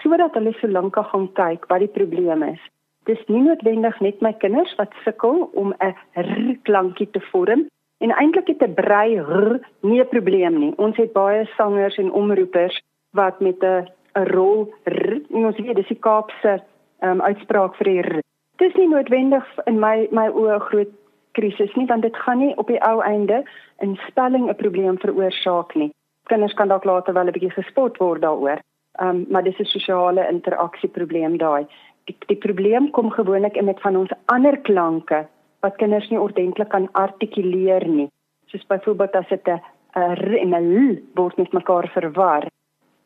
sodat 0.02 0.34
hulle 0.34 0.52
so 0.60 0.66
lank 0.68 0.92
kan 0.94 1.04
gaan 1.04 1.32
kyk 1.32 1.66
wat 1.68 1.78
die 1.78 1.94
probleem 1.98 2.42
is. 2.42 2.60
Dis 3.06 3.22
nie 3.30 3.42
noodwendig 3.42 4.00
net 4.02 4.22
my 4.24 4.32
kinders 4.42 4.72
wat 4.80 4.94
sukkel 5.04 5.44
om 5.54 5.74
'n 5.78 5.94
r 6.18 6.56
klankie 6.66 7.10
te 7.10 7.20
vorm 7.30 7.66
en 8.02 8.10
eintlik 8.10 8.48
het 8.48 8.62
'n 8.62 8.74
brei 8.74 9.18
r 9.18 9.60
nie 9.82 10.00
'n 10.00 10.08
probleem 10.08 10.58
nie. 10.58 10.72
Ons 10.76 10.96
het 10.96 11.12
baie 11.12 11.46
sangers 11.56 11.98
en 11.98 12.12
omroepers 12.12 12.82
wat 13.12 13.40
met 13.40 13.62
'n 13.62 13.86
'n 14.16 14.26
rol 14.34 14.72
r, 14.84 15.20
ons 15.30 15.56
weet 15.56 15.76
dis 15.76 15.88
die 15.88 16.02
Kaapse 16.06 16.62
um, 17.02 17.20
uitspraak 17.20 17.74
vir 17.76 17.84
die 17.84 18.00
r. 18.00 18.20
Dis 18.58 18.74
nie 18.74 18.88
noodwendig 18.88 19.46
in 19.66 19.78
my 19.78 20.08
my 20.10 20.28
oë 20.28 20.58
groot 20.60 20.92
krisis 21.32 21.74
nie 21.74 21.86
want 21.86 22.02
dit 22.02 22.16
gaan 22.16 22.38
nie 22.38 22.56
op 22.56 22.66
die 22.66 22.80
ou 22.80 23.00
einde 23.02 23.44
in 23.78 23.98
spelling 24.08 24.48
'n 24.48 24.54
probleem 24.54 24.98
veroorsaak 24.98 25.74
nie. 25.74 25.92
Kinders 26.24 26.54
kan 26.54 26.68
dalk 26.68 26.84
later 26.84 27.14
wel 27.14 27.26
'n 27.26 27.32
bietjie 27.32 27.62
gespot 27.62 27.96
word 27.98 28.22
daaroor. 28.22 28.58
Um, 29.00 29.26
maar 29.28 29.42
dis 29.42 29.58
'n 29.58 29.64
sosiale 29.64 30.28
interaksie 30.28 30.88
probleem 30.88 31.36
daai 31.36 31.66
die, 32.06 32.16
die 32.30 32.38
probleem 32.42 32.90
kom 32.90 33.10
gewoonlik 33.10 33.56
in 33.56 33.68
met 33.68 33.80
van 33.84 33.96
ons 33.96 34.12
ander 34.32 34.58
klanke 34.68 35.26
wat 35.64 35.78
kinders 35.80 36.08
nie 36.10 36.20
ordentlik 36.20 36.70
kan 36.74 36.88
artikuleer 36.92 37.86
nie. 37.88 38.08
Soos 38.52 38.66
byvoorbeeld 38.70 39.16
as 39.16 39.28
dit 39.28 39.48
'n 39.48 39.60
r 39.94 40.36
en 40.42 40.54
'n 40.54 40.66
l 40.76 40.98
word 41.14 41.36
met 41.36 41.52
mekaar 41.52 41.88
verwar, 41.88 42.46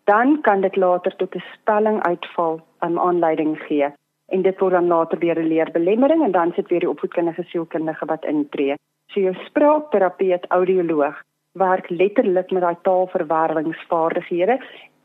dan 0.04 0.40
kan 0.42 0.60
dit 0.60 0.76
later 0.76 1.16
tot 1.16 1.34
'n 1.34 1.42
spelling 1.54 2.02
uitval 2.02 2.60
aan 2.78 2.98
aanleiding 2.98 3.58
gee 3.66 3.88
en 4.28 4.42
dit 4.42 4.58
word 4.58 4.72
dan 4.72 4.86
later 4.86 5.18
weer 5.18 5.38
'n 5.38 5.48
leerbelemmering 5.48 6.24
en 6.24 6.32
dan 6.32 6.52
sit 6.52 6.68
weer 6.68 6.80
die 6.80 6.90
opvoedkundige 6.90 7.42
sielkundige 7.42 8.06
wat 8.06 8.24
intree. 8.24 8.74
So 9.06 9.20
jou 9.20 9.34
spraakterapeut 9.34 10.44
audioloog 10.48 11.22
werk 11.52 11.90
letterlik 11.90 12.50
met 12.50 12.62
daai 12.62 12.76
taalverwerwingsvaardighede 12.82 14.60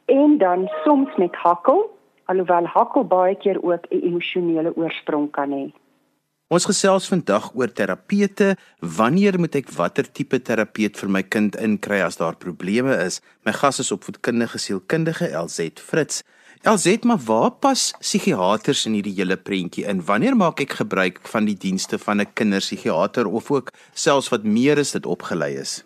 en 0.05 0.37
dan 0.37 0.69
soms 0.83 1.15
met 1.15 1.35
hakkel 1.35 1.94
alhoewel 2.25 2.65
hakkel 2.65 3.03
baie 3.07 3.35
keer 3.35 3.57
ook 3.61 3.85
'n 3.89 4.01
emosionele 4.09 4.75
oorsprong 4.75 5.31
kan 5.31 5.51
hê. 5.51 5.73
Ons 6.47 6.67
gesels 6.69 7.07
vandag 7.09 7.47
oor 7.57 7.71
terapete. 7.73 8.51
Wanneer 8.79 9.39
moet 9.41 9.55
ek 9.55 9.71
watter 9.73 10.05
tipe 10.05 10.37
terapeut 10.37 10.93
vir 10.93 11.09
my 11.09 11.23
kind 11.23 11.55
inkry 11.57 12.03
as 12.05 12.17
daar 12.17 12.37
probleme 12.37 12.93
is? 13.05 13.17
My 13.45 13.51
gas 13.51 13.79
is 13.79 13.89
opvoedkundige 13.91 14.61
sielkundige 14.61 15.31
LZ 15.33 15.81
Fritz. 15.81 16.21
LZ, 16.61 17.01
maar 17.03 17.17
waar 17.25 17.51
pas 17.51 17.93
psigiaters 17.99 18.85
in 18.85 18.93
hierdie 18.93 19.15
hele 19.17 19.37
prentjie 19.37 19.87
in? 19.89 20.05
Wanneer 20.05 20.37
maak 20.37 20.61
ek 20.61 20.77
gebruik 20.77 21.19
van 21.33 21.49
die 21.49 21.57
dienste 21.57 21.97
van 21.97 22.21
'n 22.21 22.33
kinderpsigiater 22.33 23.25
of 23.25 23.51
ook 23.51 23.73
selfs 23.93 24.29
wat 24.29 24.43
meer 24.43 24.77
is 24.77 24.91
dit 24.91 25.05
opgelei 25.05 25.57
is? 25.57 25.83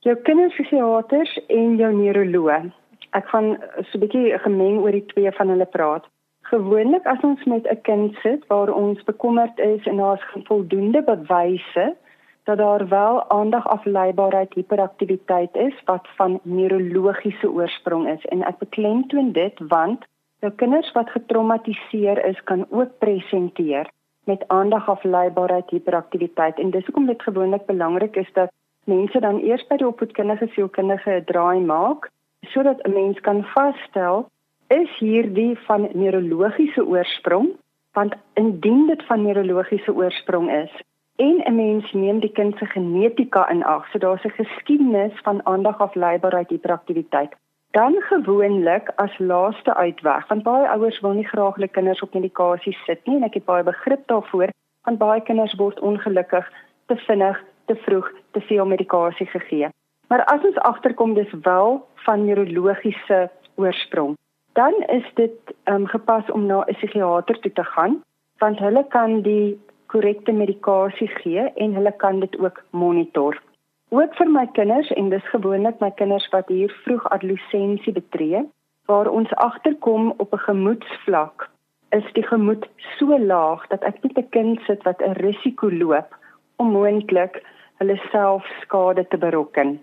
Jou 0.00 0.16
kinderpsigiaters 0.16 1.38
en 1.48 1.76
jou 1.76 1.92
neuroloog 1.92 2.72
ek 3.18 3.26
gaan 3.32 3.58
so 3.90 3.98
'n 3.98 4.00
bietjie 4.00 4.38
gemeng 4.38 4.80
oor 4.80 4.92
die 4.92 5.06
twee 5.12 5.32
van 5.32 5.48
hulle 5.48 5.66
praat. 5.66 6.04
Gewoonlik 6.50 7.06
as 7.06 7.22
ons 7.22 7.44
met 7.44 7.66
'n 7.66 7.80
kind 7.82 8.14
sit 8.22 8.46
waar 8.46 8.70
ons 8.72 9.02
bekommerd 9.04 9.58
is 9.58 9.86
en 9.86 9.96
daar 9.96 10.16
is 10.18 10.44
voldoende 10.44 11.02
bewyse 11.02 11.96
dat 12.44 12.58
daar 12.58 12.88
wel 12.88 13.30
aandagafleibaarheid 13.30 14.54
hiperaktiwiteit 14.54 15.54
is 15.56 15.74
wat 15.84 16.08
van 16.16 16.40
neurologiese 16.42 17.50
oorsprong 17.50 18.08
is 18.08 18.24
en 18.24 18.42
ek 18.42 18.58
beklemtoon 18.58 19.32
dit 19.32 19.58
want 19.68 20.04
jou 20.40 20.52
kinders 20.52 20.92
wat 20.92 21.10
getraumatiseer 21.10 22.24
is 22.24 22.42
kan 22.44 22.66
ook 22.70 22.98
presenteer 22.98 23.90
met 24.24 24.48
aandagafleibaarheid 24.48 25.70
hiperaktiwiteit 25.70 26.58
en 26.58 26.70
dis 26.70 26.86
hoekom 26.86 27.06
dit 27.06 27.22
gewoonlik 27.22 27.66
belangrik 27.66 28.16
is 28.16 28.32
dat 28.32 28.50
mense 28.84 29.20
dan 29.20 29.38
eers 29.38 29.66
by 29.68 29.76
die 29.76 29.86
opvoedkundige 29.86 30.48
sielkundige 30.54 31.22
draai 31.26 31.60
maak 31.60 32.08
sodat 32.46 32.82
'n 32.82 32.92
mens 32.92 33.20
kan 33.20 33.44
vasstel 33.44 34.28
is 34.68 34.98
hierdie 34.98 35.58
van 35.66 35.88
neurologiese 35.92 36.86
oorsprong 36.86 37.48
want 37.92 38.14
indien 38.34 38.86
dit 38.86 39.02
van 39.04 39.22
neurologiese 39.22 39.94
oorsprong 39.94 40.50
is 40.50 40.82
en 41.16 41.42
'n 41.44 41.54
mens 41.54 41.92
neem 41.92 42.20
die 42.20 42.32
kind 42.32 42.56
se 42.58 42.66
genetika 42.66 43.48
in 43.50 43.64
ag 43.64 43.88
so 43.90 43.98
daar's 43.98 44.24
'n 44.24 44.38
geskiedenis 44.42 45.20
van 45.22 45.46
aandagafleibaarheid 45.46 46.48
hiperaktiwiteit 46.48 47.32
dan 47.70 47.94
gewoonlik 48.00 48.92
as 48.96 49.18
laaste 49.18 49.74
uitweg 49.74 50.28
want 50.28 50.42
baie 50.42 50.68
ouers 50.68 51.00
wil 51.00 51.12
nie 51.12 51.28
graag 51.32 51.54
hulle 51.54 51.68
kinders 51.68 52.02
op 52.02 52.14
medikasie 52.14 52.76
sit 52.86 53.06
nie 53.06 53.16
en 53.16 53.24
ek 53.24 53.34
het 53.34 53.44
baie 53.44 53.62
begrip 53.62 54.06
daarvoor 54.06 54.50
want 54.84 54.98
baie 54.98 55.20
kinders 55.20 55.54
word 55.54 55.80
ongelukkig 55.80 56.52
te 56.86 56.96
vinnig 56.96 57.44
te 57.64 57.74
vroeg 57.74 58.12
te 58.30 58.40
veel 58.40 58.66
medikasie 58.66 59.26
gegee 59.26 59.68
Maar 60.10 60.24
as 60.24 60.42
ons 60.42 60.56
agterkom 60.66 61.14
dis 61.14 61.32
wel 61.42 61.76
van 61.94 62.24
neurologiese 62.24 63.30
oorsprong, 63.54 64.16
dan 64.52 64.74
is 64.86 65.06
dit 65.14 65.52
um, 65.64 65.86
gepas 65.86 66.30
om 66.30 66.46
na 66.46 66.64
'n 66.66 66.74
psigiater 66.74 67.38
toe 67.40 67.52
te 67.52 67.64
gaan 67.64 68.02
want 68.38 68.58
hulle 68.58 68.84
kan 68.88 69.22
die 69.22 69.60
korrekte 69.86 70.32
medikasie 70.32 71.08
gee 71.08 71.42
en 71.54 71.74
hulle 71.74 71.92
kan 71.96 72.20
dit 72.20 72.38
ook 72.38 72.62
monitor. 72.70 73.42
Ook 73.88 74.14
vir 74.14 74.30
my 74.30 74.46
kinders 74.46 74.90
en 74.90 75.10
dis 75.10 75.28
gewoonlik 75.28 75.80
my 75.80 75.90
kinders 75.90 76.28
wat 76.32 76.48
hier 76.48 76.72
vroeg 76.84 77.06
adolessensie 77.10 77.92
betree, 77.92 78.42
waar 78.86 79.08
ons 79.08 79.34
agterkom 79.34 80.14
op 80.16 80.32
'n 80.32 80.44
gemoedsvlak, 80.48 81.50
is 81.90 82.12
die 82.12 82.26
gemoed 82.26 82.66
so 82.98 83.18
laag 83.18 83.66
dat 83.66 83.82
ek 83.82 84.02
net 84.02 84.18
'n 84.18 84.28
kind 84.30 84.60
sit 84.66 84.82
wat 84.82 85.02
'n 85.02 85.12
risiko 85.12 85.70
loop 85.70 86.16
om 86.56 86.70
moontlik 86.70 87.42
hulle 87.78 88.00
self 88.10 88.44
skade 88.62 89.06
te 89.08 89.18
berokken 89.18 89.80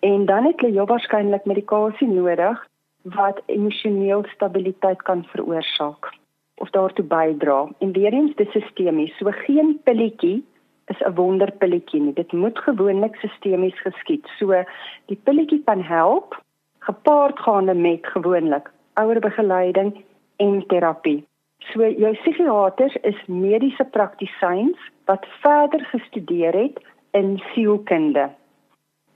en 0.00 0.26
dan 0.26 0.44
het 0.44 0.60
hulle 0.60 0.84
waarskynlik 0.84 1.44
medikasie 1.44 2.08
nodig 2.08 2.66
wat 3.02 3.42
emosioneel 3.46 4.24
stabiliteit 4.34 5.02
kan 5.02 5.24
veroorsaak 5.32 6.12
of 6.54 6.70
daartoe 6.70 7.04
bydra. 7.04 7.68
En 7.78 7.92
weer 7.92 8.12
eens 8.12 8.34
dis 8.36 8.50
sistemies. 8.52 9.16
So 9.16 9.30
geen 9.30 9.80
pilletjie 9.84 10.44
is 10.86 11.00
'n 11.00 11.14
wonderpilletjie 11.14 12.00
nie. 12.00 12.12
Dit 12.12 12.32
moet 12.32 12.58
gewoonlik 12.58 13.16
sistemies 13.16 13.80
geskied. 13.80 14.26
So 14.38 14.64
die 15.06 15.20
pilletjie 15.24 15.62
kan 15.64 15.82
help 15.82 16.42
gepaard 16.78 17.38
gaande 17.38 17.74
met 17.74 18.06
gewoonlik 18.06 18.70
ouerbegeleiding 18.92 20.04
en 20.36 20.66
terapie. 20.66 21.24
So 21.58 21.88
jou 21.88 22.12
psigiaters 22.14 22.94
is 22.94 23.26
mediese 23.26 23.84
praktisyns 23.84 24.78
wat 25.04 25.26
verder 25.40 25.84
gestudeer 25.84 26.52
het 26.52 26.80
in 27.10 27.42
sielkunde 27.52 28.30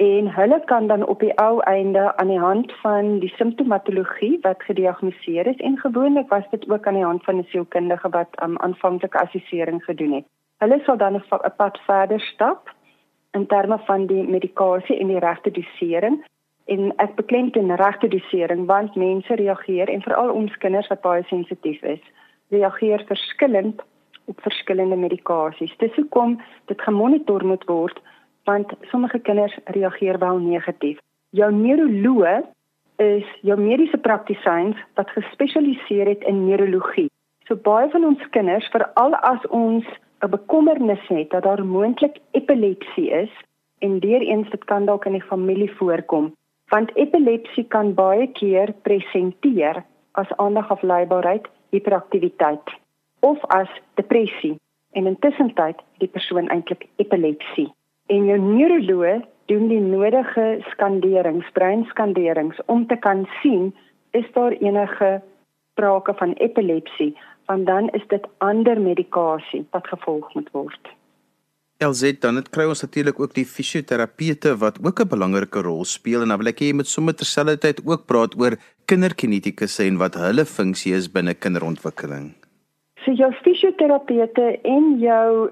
en 0.04 0.34
hulle 0.34 0.60
kan 0.64 0.86
dan 0.86 1.06
op 1.06 1.20
die 1.20 1.34
ou 1.38 1.60
einde 1.60 2.16
aan 2.16 2.28
die 2.28 2.38
hand 2.38 2.72
van 2.82 3.18
die 3.18 3.32
simptomatologie 3.36 4.38
wat 4.42 4.62
gediagnoseer 4.62 5.46
is 5.46 5.56
en 5.56 5.78
gewoonlik 5.78 6.28
was 6.28 6.44
dit 6.50 6.70
ook 6.70 6.86
aan 6.86 6.98
die 6.98 7.04
hand 7.04 7.24
van 7.24 7.38
'n 7.38 7.46
sielkundige 7.52 8.08
wat 8.08 8.28
um, 8.42 8.58
aanvanklike 8.58 9.18
assessering 9.18 9.84
gedoen 9.84 10.12
het. 10.12 10.24
Hulle 10.58 10.80
sal 10.84 10.96
dan 10.96 11.14
'n 11.14 11.52
pad 11.56 11.78
verder 11.86 12.20
stap 12.20 12.74
in 13.32 13.46
terme 13.46 13.78
van 13.78 14.06
die 14.06 14.24
medikasie 14.28 14.98
en 14.98 15.06
die 15.06 15.18
regte 15.18 15.50
dosering 15.50 16.24
en 16.64 16.92
ek 16.96 17.14
beklemtoon 17.14 17.74
regte 17.76 18.08
dosering 18.08 18.66
want 18.66 18.94
mense 18.94 19.34
reageer 19.34 19.88
en 19.88 20.02
veral 20.02 20.30
ons 20.30 20.56
kinders 20.56 20.88
wat 20.88 21.00
baie 21.00 21.22
sensitief 21.22 21.82
is, 21.82 22.02
reageer 22.48 23.04
verskillend 23.06 23.82
op 24.24 24.40
verskillende 24.40 24.96
medikasies. 24.96 25.76
Dis 25.76 25.94
hoekom 25.94 26.40
dit 26.64 26.80
gemonitor 26.80 27.44
moet 27.46 27.64
word 27.64 28.00
want 28.44 28.72
sommige 28.90 29.18
kinders 29.18 29.58
reageer 29.64 30.18
wel 30.18 30.38
negatief. 30.38 30.98
Jou 31.30 31.52
neuroloog 31.52 32.44
is 32.96 33.26
jou 33.42 33.58
mediese 33.60 33.98
praktisyns 33.98 34.76
wat 34.94 35.10
gespesialiseer 35.10 36.06
het 36.06 36.22
in 36.22 36.46
neurologie. 36.46 37.10
So 37.48 37.56
baie 37.56 37.90
van 37.90 38.04
ons 38.04 38.28
kinders, 38.30 38.68
veral 38.72 39.14
as 39.14 39.46
ons 39.48 39.84
'n 40.22 40.30
bekommernis 40.30 41.06
het 41.08 41.30
dat 41.30 41.42
daar 41.42 41.64
moontlik 41.64 42.18
epilepsie 42.30 43.10
is 43.10 43.32
en 43.78 43.98
weer 43.98 44.20
eens 44.20 44.50
dit 44.50 44.64
kan 44.64 44.84
dalk 44.84 45.04
in 45.04 45.12
die 45.12 45.28
familie 45.32 45.72
voorkom, 45.72 46.32
want 46.68 46.96
epilepsie 46.96 47.64
kan 47.64 47.94
baie 47.94 48.26
keer 48.26 48.72
presenteer 48.82 49.84
as 50.12 50.36
aandagafleibaarheid, 50.36 51.48
hiperaktiwiteit 51.70 52.70
of 53.20 53.44
as 53.44 53.68
depressie 53.94 54.60
en 54.92 55.06
intussen 55.06 55.54
tyd 55.54 55.82
die 55.98 56.08
persoon 56.08 56.48
eintlik 56.48 56.86
epilepsie 56.96 57.72
en 58.06 58.26
jou 58.26 58.38
neuroloog 58.38 59.22
doen 59.46 59.68
die 59.68 59.80
nodige 59.80 60.64
skanderings, 60.70 61.48
breinskanderings 61.52 62.60
om 62.66 62.86
te 62.86 62.96
kan 62.96 63.26
sien 63.42 63.72
is 64.10 64.26
daar 64.32 64.52
enige 64.52 65.20
sprake 65.72 66.14
van 66.14 66.32
epilepsie, 66.32 67.12
want 67.46 67.66
dan 67.66 67.88
is 67.88 68.04
dit 68.08 68.26
ander 68.38 68.80
medikasie 68.80 69.64
wat 69.70 69.86
gevolg 69.86 70.34
moet 70.34 70.50
word. 70.52 70.92
LZ 71.82 72.20
dan 72.22 72.38
het 72.38 72.48
kry 72.54 72.64
ons 72.70 72.84
natuurlik 72.84 73.18
ook 73.20 73.34
die 73.34 73.44
fisioterapeute 73.44 74.54
wat 74.62 74.78
ook 74.86 75.00
'n 75.00 75.08
belangrike 75.08 75.60
rol 75.60 75.84
speel 75.84 76.22
en 76.22 76.28
dan 76.28 76.38
wil 76.38 76.52
ek 76.52 76.60
hê 76.60 76.66
jy 76.70 76.74
moet 76.74 76.86
sommer 76.86 77.14
terselfdertyd 77.14 77.82
ook 77.84 78.06
praat 78.06 78.38
oor 78.38 78.56
kinderkinetikusse 78.86 79.82
en 79.84 79.98
wat 79.98 80.14
hulle 80.14 80.44
funksie 80.44 80.94
is 80.94 81.10
binne 81.10 81.34
kinderontwikkeling. 81.34 82.32
So 83.04 83.12
jou 83.12 83.32
fisioterapeute 83.42 84.58
en 84.62 84.98
jou 84.98 85.50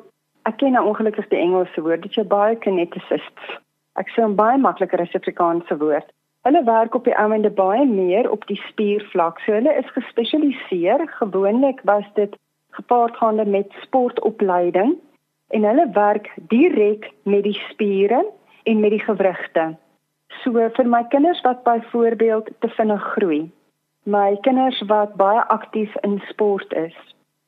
ek 0.49 0.57
ken 0.57 0.73
nou 0.73 0.87
ongelukkig 0.91 1.29
die 1.29 1.39
Engelse 1.39 1.83
woord, 1.83 2.03
dit 2.03 2.17
is 2.17 2.27
baie 2.27 2.57
kineticists. 2.57 3.55
Ek 4.01 4.09
sê 4.15 4.25
'n 4.25 4.37
baie 4.37 4.59
makliker 4.59 5.01
Afrikaanse 5.01 5.77
woord. 5.79 6.09
Hulle 6.43 6.65
werk 6.65 6.95
op 6.95 7.05
die 7.05 7.15
oomblik 7.15 7.55
baie 7.55 7.85
meer 7.87 8.31
op 8.31 8.47
die 8.47 8.61
spiervlak. 8.69 9.39
So 9.41 9.53
hulle 9.53 9.75
is 9.79 9.95
gespesialiseer. 9.95 11.07
Gewoonlik 11.21 11.81
was 11.85 12.05
dit 12.15 12.35
gepaardgaande 12.71 13.45
met 13.45 13.71
sportopleiding 13.83 14.97
en 15.49 15.65
hulle 15.65 15.87
werk 15.93 16.33
direk 16.49 17.11
met 17.23 17.43
die 17.43 17.61
spiere 17.69 18.25
en 18.65 18.81
met 18.81 18.91
die 18.91 19.05
gewrigte. 19.05 19.77
So 20.43 20.69
vir 20.77 20.89
my 20.89 21.05
kinders 21.13 21.41
wat 21.45 21.63
byvoorbeeld 21.63 22.51
te 22.59 22.69
vinnig 22.69 23.03
groei, 23.15 23.51
my 24.03 24.37
kinders 24.41 24.81
wat 24.89 25.15
baie 25.21 25.45
aktief 25.55 25.95
in 26.03 26.19
sport 26.29 26.73
is, 26.73 26.97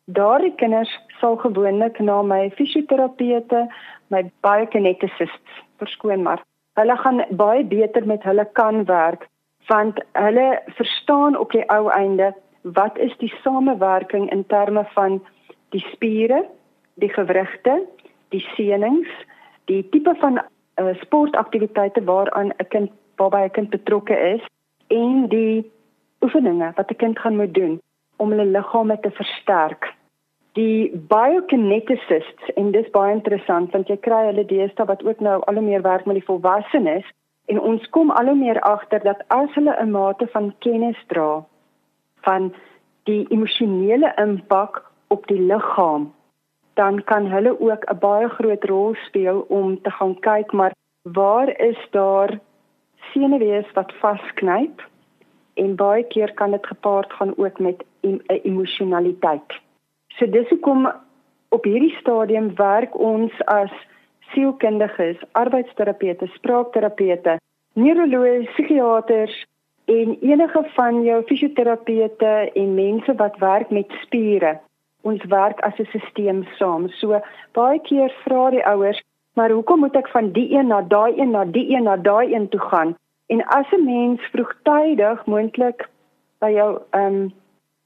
daardie 0.07 0.55
kinders 0.61 0.91
sal 1.21 1.37
gewoonlik 1.37 1.99
na 2.01 2.23
my 2.23 2.51
fisioterapeute, 2.57 3.67
my 4.09 4.23
biokineticists 4.45 5.63
verskoon 5.81 6.23
maar. 6.23 6.43
Hulle 6.79 6.97
gaan 6.97 7.23
baie 7.31 7.65
beter 7.65 8.07
met 8.07 8.23
hulle 8.23 8.45
kan 8.53 8.85
werk 8.85 9.29
want 9.67 10.01
hulle 10.13 10.61
verstaan 10.77 11.37
op 11.41 11.53
die 11.53 11.65
ou 11.73 11.89
einde 11.89 12.35
wat 12.77 12.99
is 12.99 13.17
die 13.19 13.33
samewerking 13.43 14.31
in 14.31 14.45
terme 14.47 14.85
van 14.93 15.23
die 15.73 15.81
spiere, 15.93 16.43
die 17.01 17.09
gewrigte, 17.09 17.79
die 18.29 18.45
seunings, 18.53 19.09
die 19.65 19.81
tipe 19.89 20.15
van 20.21 20.37
uh, 20.37 20.93
sportaktiwiteite 21.01 22.05
waaraan 22.05 22.53
'n 22.53 22.69
kind 22.69 22.91
waarby 23.17 23.45
'n 23.45 23.51
kind 23.51 23.71
betrokke 23.71 24.17
is 24.35 24.45
en 24.89 25.29
die 25.29 25.73
oefeninge 26.21 26.73
wat 26.77 26.91
'n 26.91 26.97
kind 26.97 27.19
gaan 27.19 27.37
moet 27.37 27.55
doen 27.55 27.81
om 28.17 28.31
hulle 28.31 28.45
liggame 28.45 28.99
te 29.01 29.11
versterk. 29.11 29.91
Die 30.55 30.91
biokineticists 31.11 32.53
en 32.55 32.71
dis 32.71 32.91
baie 32.95 33.15
interessant 33.15 33.73
want 33.75 33.89
jy 33.91 33.97
kry 34.07 34.21
hulle 34.29 34.47
deesdae 34.47 34.87
wat 34.87 35.03
ook 35.05 35.21
nou 35.21 35.41
al 35.43 35.59
hoe 35.59 35.67
meer 35.67 35.83
werk 35.83 36.07
met 36.07 36.21
die 36.21 36.29
volwassenes 36.29 37.09
en 37.51 37.61
ons 37.61 37.89
kom 37.97 38.11
al 38.11 38.31
hoe 38.31 38.39
meer 38.39 38.61
agter 38.61 39.03
dat 39.03 39.25
as 39.29 39.51
hulle 39.59 39.75
'n 39.81 39.91
mate 39.91 40.27
van 40.37 40.55
kennis 40.59 41.01
dra 41.13 41.45
van 42.23 42.53
die 43.05 43.27
emosionele 43.31 44.13
impak 44.17 44.83
op 45.09 45.27
die 45.27 45.41
liggaam 45.41 46.13
dan 46.75 47.05
kan 47.05 47.27
hulle 47.27 47.61
ook 47.61 47.85
'n 47.91 47.99
baie 47.99 48.29
groot 48.29 48.65
rol 48.65 48.95
speel 49.07 49.45
om 49.49 49.83
te 49.83 49.91
gaan 49.91 50.15
kyk 50.21 50.53
maar 50.53 50.73
waar 51.03 51.49
is 51.61 51.81
daar 51.91 52.39
senuwees 53.13 53.73
wat 53.75 53.93
vasknyp 54.01 54.83
en 55.55 55.77
baie 55.77 56.05
keer 56.13 56.33
kan 56.35 56.51
dit 56.51 56.67
gepaard 56.67 57.13
gaan 57.13 57.33
ook 57.37 57.59
met 57.59 57.85
'n 58.03 58.21
emosionaliteit. 58.27 59.49
So 60.09 60.31
dis 60.31 60.49
hoekom 60.49 60.93
op 61.49 61.65
hierdie 61.65 61.97
stadium 62.01 62.55
werk 62.55 62.99
ons 62.99 63.33
as 63.45 63.73
sielkundiges, 64.33 65.17
arbeidsterapeute, 65.33 66.27
spraakterapeute, 66.27 67.41
neuroloë, 67.73 68.45
psigiaters 68.45 69.47
en 69.85 70.19
enige 70.21 70.65
van 70.75 71.03
jou 71.03 71.23
fisioterapeute 71.23 72.51
en 72.55 72.75
mense 72.75 73.15
wat 73.15 73.39
werk 73.39 73.71
met 73.71 73.93
spiere 74.03 74.61
ons 75.05 75.25
werk 75.29 75.61
as 75.61 75.79
'n 75.79 76.01
stelsel 76.11 76.45
saam. 76.59 76.89
So 76.89 77.21
baie 77.53 77.79
keer 77.89 78.11
vra 78.25 78.51
die 78.51 78.67
ouers, 78.67 79.03
maar 79.35 79.51
hoekom 79.51 79.81
moet 79.81 79.97
ek 79.97 80.09
van 80.09 80.33
die 80.33 80.49
een 80.59 80.67
na 80.67 80.81
daai 80.83 81.21
een 81.21 81.31
na 81.31 81.45
die 81.45 81.77
een 81.77 81.85
na 81.85 81.97
daai 81.97 82.35
een 82.35 82.49
toe 82.49 82.61
gaan? 82.61 82.97
En 83.27 83.45
as 83.47 83.67
'n 83.73 83.85
mens 83.85 84.21
vroegtydig 84.33 85.27
moontlik 85.27 85.89
by 86.39 86.51
jou 86.51 86.81
ehm 86.91 87.15
um, 87.15 87.33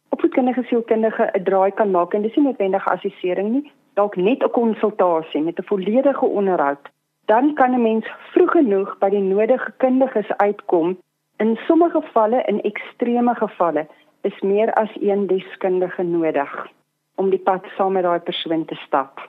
opvoedkundige 0.09 0.63
sielkundige 0.63 1.31
'n 1.33 1.45
draai 1.45 1.71
kan 1.71 1.91
maak 1.91 2.15
en 2.15 2.23
dis 2.23 2.35
nie 2.37 2.45
noodwendig 2.45 2.89
assessering 2.89 3.49
nie, 3.51 3.73
dalk 3.95 4.17
net 4.17 4.43
'n 4.43 4.51
konsultasie 4.51 5.43
met 5.43 5.59
'n 5.59 5.69
volledige 5.71 6.25
onderhoud, 6.25 6.89
dan 7.25 7.55
kan 7.55 7.71
'n 7.75 7.83
mens 7.83 8.07
vroeg 8.33 8.51
genoeg 8.51 8.99
by 8.99 9.09
die 9.09 9.23
nodige 9.23 9.73
kundiges 9.77 10.37
uitkom. 10.37 10.99
In 11.37 11.57
sommige 11.67 12.01
gevalle, 12.01 12.43
in 12.43 12.61
ekstreme 12.63 13.35
gevalle, 13.35 13.87
is 14.23 14.41
meer 14.41 14.73
as 14.73 14.91
een 15.01 15.27
deskundige 15.27 16.03
nodig 16.03 16.69
om 17.15 17.31
die 17.31 17.39
pad 17.39 17.65
saam 17.77 17.93
met 17.93 18.03
daai 18.03 18.21
persoon 18.21 18.65
te 18.65 18.75
stap. 18.75 19.29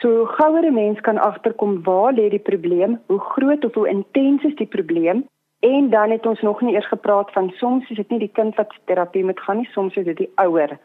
So 0.00 0.24
gouer 0.24 0.64
'n 0.64 0.74
mens 0.74 1.00
kan 1.00 1.18
agterkom 1.18 1.82
waar 1.82 2.12
lê 2.12 2.28
die 2.28 2.46
probleem, 2.50 3.00
hoe 3.06 3.20
groot 3.20 3.64
of 3.64 3.74
hoe 3.74 3.88
intens 3.88 4.44
is 4.44 4.54
die 4.54 4.66
probleem 4.66 5.24
en 5.62 5.90
dan 5.90 6.10
het 6.10 6.26
ons 6.26 6.40
nog 6.40 6.60
nie 6.60 6.74
eers 6.74 6.88
gepraat 6.88 7.32
van 7.32 7.52
soms 7.56 7.90
is 7.90 7.96
dit 7.96 8.08
nie 8.10 8.18
die 8.18 8.34
kind 8.34 8.56
wat 8.58 8.74
terapie 8.90 9.24
moet 9.24 9.40
gaan 9.40 9.60
nie, 9.62 9.68
soms 9.70 9.94
is 9.96 10.04
dit 10.04 10.18
die 10.18 10.30
ouer 10.42 10.78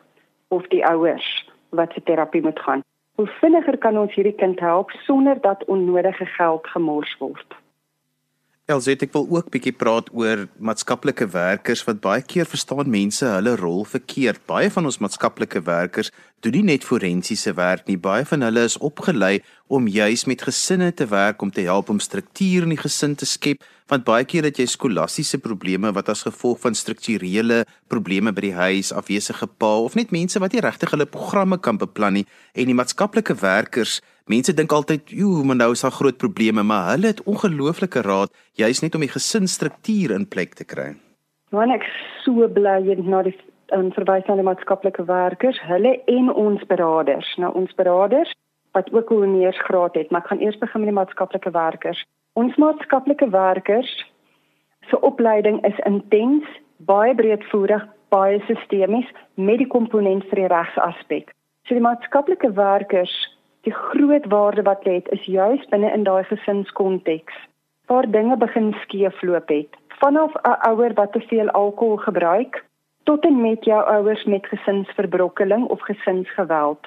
of 0.53 0.67
die 0.73 0.83
ouers 0.85 1.29
wat 1.69 1.93
se 1.93 2.03
terapie 2.03 2.41
moet 2.41 2.59
gaan. 2.59 2.83
Hoe 3.17 3.25
vinniger 3.39 3.77
kan 3.77 3.97
ons 3.97 4.13
hierdie 4.13 4.35
kind 4.37 4.59
help 4.59 4.91
sonder 5.07 5.41
dat 5.41 5.65
onnodige 5.65 6.25
geld 6.25 6.67
gemors 6.73 7.15
word? 7.17 7.57
Elzet 8.67 9.01
ek 9.07 9.15
wil 9.15 9.25
ook 9.31 9.49
bietjie 9.49 9.73
praat 9.73 10.11
oor 10.13 10.43
maatskaplike 10.59 11.25
werkers 11.33 11.81
wat 11.87 12.01
baie 12.03 12.21
keer 12.21 12.45
verstaan 12.45 12.91
mense 12.93 13.25
hulle 13.25 13.55
rol 13.57 13.81
verkeerd. 13.87 14.43
Baie 14.45 14.69
van 14.69 14.85
ons 14.85 14.99
maatskaplike 15.01 15.63
werkers 15.65 16.11
doen 16.45 16.59
nie 16.59 16.65
net 16.75 16.85
forensiese 16.85 17.55
werk 17.57 17.87
nie. 17.89 17.97
Baie 17.97 18.27
van 18.27 18.45
hulle 18.45 18.67
is 18.69 18.77
opgelei 18.77 19.39
om 19.71 19.87
juis 19.89 20.27
met 20.29 20.45
gesinne 20.45 20.91
te 20.91 21.09
werk 21.09 21.41
om 21.41 21.49
te 21.49 21.65
help 21.65 21.89
om 21.89 22.03
struktuur 22.03 22.67
in 22.67 22.75
die 22.75 22.83
gesin 22.83 23.17
te 23.17 23.25
skep 23.25 23.65
want 23.91 24.05
baie 24.07 24.25
keer 24.27 24.43
het 24.47 24.59
jy 24.59 24.65
skolastiese 24.67 25.39
probleme 25.43 25.91
wat 25.95 26.09
as 26.09 26.25
gevolg 26.27 26.59
van 26.65 26.75
strukturele 26.75 27.63
probleme 27.91 28.33
by 28.35 28.43
die 28.49 28.53
huis, 28.57 28.91
afwesige 28.91 29.47
pa 29.47 29.71
of 29.85 29.95
net 29.95 30.11
mense 30.11 30.39
wat 30.43 30.53
nie 30.53 30.63
regtig 30.63 30.91
hulle 30.91 31.07
programme 31.07 31.57
kan 31.57 31.79
beplan 31.79 32.19
nie 32.19 32.25
en 32.53 32.67
die 32.67 32.77
maatskaplike 32.77 33.37
werkers, 33.41 34.01
mense 34.27 34.53
dink 34.53 34.71
altyd, 34.71 35.09
"Joe, 35.09 35.43
maar 35.43 35.55
nou 35.55 35.71
is 35.71 35.81
daar 35.81 35.91
groot 35.91 36.17
probleme," 36.17 36.63
maar 36.63 36.91
hulle 36.91 37.07
het 37.07 37.23
ongelooflike 37.23 38.01
raad 38.01 38.29
juis 38.55 38.81
net 38.81 38.95
om 38.95 39.01
die 39.01 39.15
gesinsstruktuur 39.15 40.11
in 40.11 40.27
plek 40.27 40.53
te 40.55 40.65
kry. 40.65 40.95
Want 41.51 41.71
ek 41.71 41.83
so 42.23 42.47
bly 42.47 42.83
jy 42.83 42.95
na 43.07 43.23
die 43.23 43.35
um, 43.75 43.91
verwys 43.91 44.27
na 44.27 44.35
die 44.35 44.43
maatskaplike 44.43 45.05
werkers, 45.07 45.59
hulle 45.67 46.01
en 46.05 46.33
ons 46.33 46.63
beraders. 46.67 47.35
Nou 47.37 47.53
ons 47.53 47.73
beraders 47.75 48.31
wat 48.75 48.91
ook 48.93 49.11
'n 49.11 49.23
honeursgraad 49.23 49.95
het, 49.95 50.11
maar 50.11 50.21
ek 50.21 50.27
gaan 50.27 50.41
eers 50.41 50.57
begin 50.57 50.81
met 50.81 50.89
die 50.89 50.99
maatskaplike 50.99 51.51
werkers. 51.51 52.05
Ons 52.37 52.53
maatskaplike 52.61 53.29
werkers 53.33 53.91
se 54.89 54.97
opleiding 55.01 55.57
is 55.65 55.77
intens, 55.89 56.45
baie 56.85 57.15
breedvoerig, 57.17 57.87
baie 58.13 58.37
sistemies 58.45 59.07
met 59.33 59.57
die 59.57 59.69
komponent 59.71 60.27
vir 60.29 60.43
die 60.43 60.51
regsaspek. 60.53 61.31
So 61.65 61.73
die 61.73 61.81
maatskaplike 61.81 62.51
werkers, 62.59 63.15
die 63.65 63.73
groot 63.73 64.27
waarde 64.29 64.67
wat 64.69 64.85
lê, 64.85 64.99
is 65.17 65.25
juis 65.25 65.65
binne 65.71 65.89
in 65.95 66.05
daai 66.05 66.23
gesinskonteks 66.29 67.41
waar 67.89 68.05
dinge 68.11 68.37
begin 68.37 68.69
skeefloop 68.83 69.49
het. 69.49 69.73
Vanaf 69.97 70.37
'n 70.43 70.61
ouer 70.69 70.93
wat 70.93 71.13
te 71.13 71.23
veel 71.31 71.49
alkohol 71.49 71.97
gebruik 72.05 72.63
tot 73.09 73.25
en 73.25 73.41
met 73.41 73.65
jou 73.65 73.81
ouers 73.83 74.23
met 74.25 74.45
gesinsverbrokkeling 74.45 75.65
of 75.65 75.81
gesinsgeweld. 75.81 76.85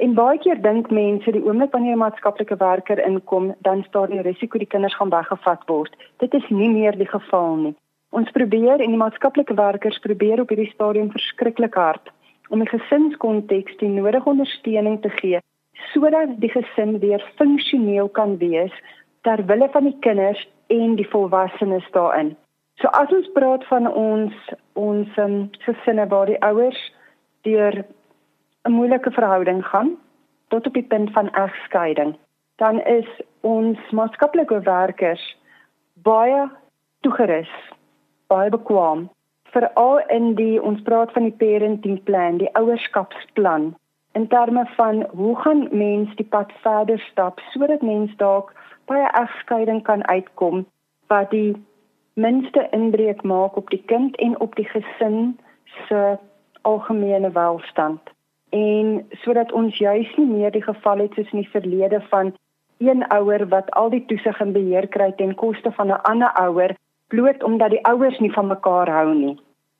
En 0.00 0.14
baie 0.16 0.38
keer 0.40 0.56
dink 0.64 0.88
mense 0.90 1.32
die 1.32 1.42
oomblik 1.44 1.74
wanneer 1.76 1.92
'n 1.96 2.02
maatskaplike 2.02 2.56
werker 2.56 2.98
inkom, 3.06 3.54
dan 3.60 3.82
staan 3.88 4.10
die 4.10 4.22
risiko 4.22 4.58
die 4.58 4.72
kinders 4.74 4.96
gaan 4.96 5.10
weggevat 5.10 5.62
word. 5.66 5.96
Dit 6.18 6.34
is 6.34 6.48
nie 6.48 6.68
meer 6.68 6.96
die 6.96 7.08
geval 7.08 7.56
nie. 7.56 7.74
Ons 8.10 8.30
probeer 8.30 8.80
en 8.80 8.90
die 8.90 9.02
maatskaplike 9.02 9.54
werkers 9.54 9.98
probeer 9.98 10.40
op 10.40 10.48
hierdie 10.48 10.72
stadium 10.72 11.10
verskriklik 11.10 11.74
hard 11.74 12.10
om 12.48 12.58
die 12.58 12.68
gesinskonteks 12.68 13.76
die 13.76 13.88
nodige 13.88 14.28
ondersteuning 14.28 15.00
te 15.02 15.10
gee 15.20 15.38
sodat 15.92 16.32
die 16.40 16.50
gesin 16.50 16.98
weer 16.98 17.22
funksioneel 17.36 18.08
kan 18.08 18.36
wees 18.38 18.72
ter 19.22 19.44
wille 19.46 19.68
van 19.72 19.84
die 19.84 19.96
kinders 20.00 20.48
en 20.66 20.96
die 20.96 21.08
volwassenes 21.08 21.86
daarin. 21.92 22.36
So 22.80 22.88
as 22.88 23.12
ons 23.12 23.30
praat 23.32 23.64
van 23.68 23.86
ons 23.92 24.34
ons 24.72 25.16
um, 25.16 25.50
gesinne 25.66 26.06
waar 26.08 26.26
die 26.26 26.40
ouers 26.40 26.80
deur 27.42 27.84
'n 28.68 28.72
moeilike 28.72 29.10
verhouding 29.10 29.66
gaan 29.66 29.96
tot 30.48 30.66
op 30.66 30.74
die 30.74 30.82
punt 30.82 31.12
van 31.12 31.30
egskeiding, 31.30 32.16
dan 32.56 32.80
is 32.80 33.08
ons 33.40 33.90
maatskaplike 33.90 34.60
werkers 34.60 35.36
baie 35.94 36.50
toegerus, 37.00 37.52
baie 38.26 38.50
bekwam 38.50 39.08
veral 39.52 40.00
in 40.08 40.34
die 40.34 40.62
ons 40.62 40.82
praat 40.82 41.12
van 41.12 41.22
die 41.22 41.36
parenting 41.42 42.02
plan, 42.02 42.38
die 42.38 42.52
ouerskapsplan 42.54 43.72
in 44.12 44.26
terme 44.28 44.66
van 44.76 45.06
hoe 45.10 45.36
gaan 45.40 45.68
mens 45.70 46.14
die 46.16 46.26
pad 46.26 46.52
verder 46.62 46.98
stap 46.98 47.40
sodat 47.50 47.82
mens 47.82 48.14
dalk 48.16 48.52
by 48.86 48.98
'n 48.98 49.14
egskeiding 49.22 49.82
kan 49.82 50.06
uitkom 50.06 50.66
wat 51.06 51.30
die 51.30 51.56
minste 52.14 52.68
inbreuk 52.70 53.22
maak 53.22 53.56
op 53.56 53.70
die 53.70 53.82
kind 53.86 54.16
en 54.16 54.40
op 54.40 54.54
die 54.54 54.68
gesin 54.74 55.38
se 55.88 56.18
algemene 56.62 57.30
welstand 57.30 58.00
en 58.50 59.06
sodat 59.22 59.52
ons 59.52 59.76
juis 59.78 60.16
nie 60.16 60.26
meer 60.26 60.50
die 60.50 60.62
geval 60.62 60.98
het 60.98 61.14
soos 61.14 61.32
in 61.32 61.42
die 61.42 61.52
verlede 61.52 62.00
van 62.10 62.32
een 62.78 63.04
ouer 63.08 63.46
wat 63.48 63.70
al 63.70 63.90
die 63.90 64.04
toesig 64.06 64.40
en 64.40 64.52
beheer 64.52 64.88
kry 64.88 65.12
ten 65.16 65.34
koste 65.34 65.72
van 65.72 65.88
'n 65.88 66.02
ander 66.02 66.32
ouer 66.32 66.74
bloot 67.08 67.42
omdat 67.42 67.70
die 67.70 67.84
ouers 67.84 68.18
nie 68.18 68.32
van 68.32 68.46
mekaar 68.46 68.88
hou 68.88 69.14
nie. 69.14 69.38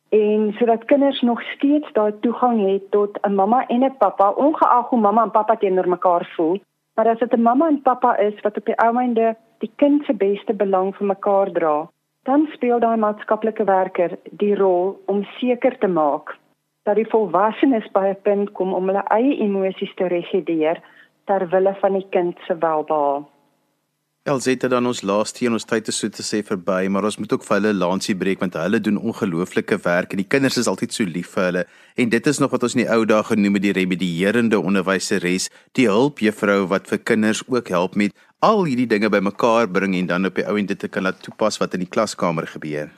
En 0.08 0.52
sodat 0.58 0.84
kinders 0.84 1.20
nog 1.20 1.42
steeds 1.42 1.92
daai 1.92 2.12
toegang 2.20 2.66
het 2.70 2.90
tot 2.90 3.18
'n 3.22 3.34
mamma 3.34 3.66
en 3.66 3.84
'n 3.84 3.96
pappa 3.98 4.30
ongeag 4.30 4.88
hoe 4.88 5.00
mamma 5.00 5.22
en 5.22 5.30
pappa 5.30 5.56
teenoor 5.56 5.88
mekaar 5.88 6.32
voel 6.36 6.60
maar 7.00 7.08
as 7.08 7.18
dit 7.18 7.32
'n 7.32 7.42
mamma 7.42 7.66
en 7.68 7.82
pappa 7.82 8.16
is 8.16 8.40
wat 8.40 8.56
op 8.56 8.64
die 8.64 8.76
ou 8.76 8.96
einde 8.96 9.36
die 9.58 9.72
kind 9.76 10.04
se 10.04 10.12
beste 10.12 10.54
belang 10.54 10.96
vir 10.96 11.06
mekaar 11.06 11.52
dra 11.52 11.88
dan 12.22 12.48
speel 12.52 12.78
daai 12.78 12.96
maatskaplike 12.96 13.64
werker 13.64 14.18
die 14.30 14.54
rol 14.54 15.00
om 15.06 15.24
seker 15.38 15.78
te 15.78 15.86
maak 15.86 16.36
dat 16.88 16.96
die 16.96 17.08
volwassenes 17.08 17.88
by 17.92 18.06
'n 18.10 18.22
punt 18.22 18.52
kom 18.52 18.72
om 18.74 18.86
hulle 18.88 19.04
eie 19.16 19.36
emosies 19.46 19.94
te 19.94 20.06
reguleer 20.08 20.80
ter 21.26 21.48
wille 21.48 21.74
van 21.80 21.92
die 21.92 22.06
kind 22.10 22.38
se 22.46 22.58
welbehae. 22.58 23.24
Elsette 24.28 24.68
dan 24.68 24.86
ons 24.86 25.00
laaste 25.02 25.44
een 25.44 25.52
ons 25.52 25.64
tyd 25.64 25.88
is 25.88 25.98
so 25.98 26.08
te 26.08 26.22
sê 26.22 26.42
verby, 26.44 26.88
maar 26.88 27.04
ons 27.08 27.16
moet 27.16 27.32
ook 27.32 27.44
vir 27.44 27.56
hulle 27.56 27.72
lansie 27.72 28.14
breek 28.14 28.40
want 28.40 28.54
hulle 28.54 28.80
doen 28.80 28.98
ongelooflike 28.98 29.78
werk 29.86 30.12
en 30.12 30.20
die 30.20 30.28
kinders 30.28 30.58
is 30.60 30.68
altyd 30.68 30.92
so 30.92 31.04
lief 31.04 31.30
vir 31.36 31.44
hulle. 31.44 31.64
En 31.96 32.08
dit 32.08 32.26
is 32.26 32.38
nog 32.38 32.50
wat 32.50 32.62
ons 32.62 32.76
in 32.76 32.84
die 32.84 32.92
ou 32.92 33.06
dae 33.08 33.22
genoem 33.24 33.54
het 33.54 33.62
die 33.62 33.72
remedierende 33.72 34.60
onderwyseres, 34.60 35.48
die 35.72 35.88
hulpjuffrou 35.88 36.66
wat 36.68 36.92
vir 36.92 36.98
kinders 36.98 37.42
ook 37.48 37.68
help 37.68 37.96
met 37.96 38.12
al 38.40 38.64
hierdie 38.64 38.86
dinge 38.86 39.08
bymekaar 39.08 39.72
bring 39.72 39.96
en 39.96 40.06
dan 40.06 40.26
op 40.26 40.34
die 40.34 40.44
ou 40.44 40.58
end 40.58 40.68
dit 40.68 40.78
te 40.78 40.88
kan 40.88 41.08
laat 41.08 41.22
toepas 41.24 41.56
wat 41.56 41.74
in 41.74 41.80
die 41.80 41.94
klaskamer 41.96 42.46
gebeur 42.46 42.92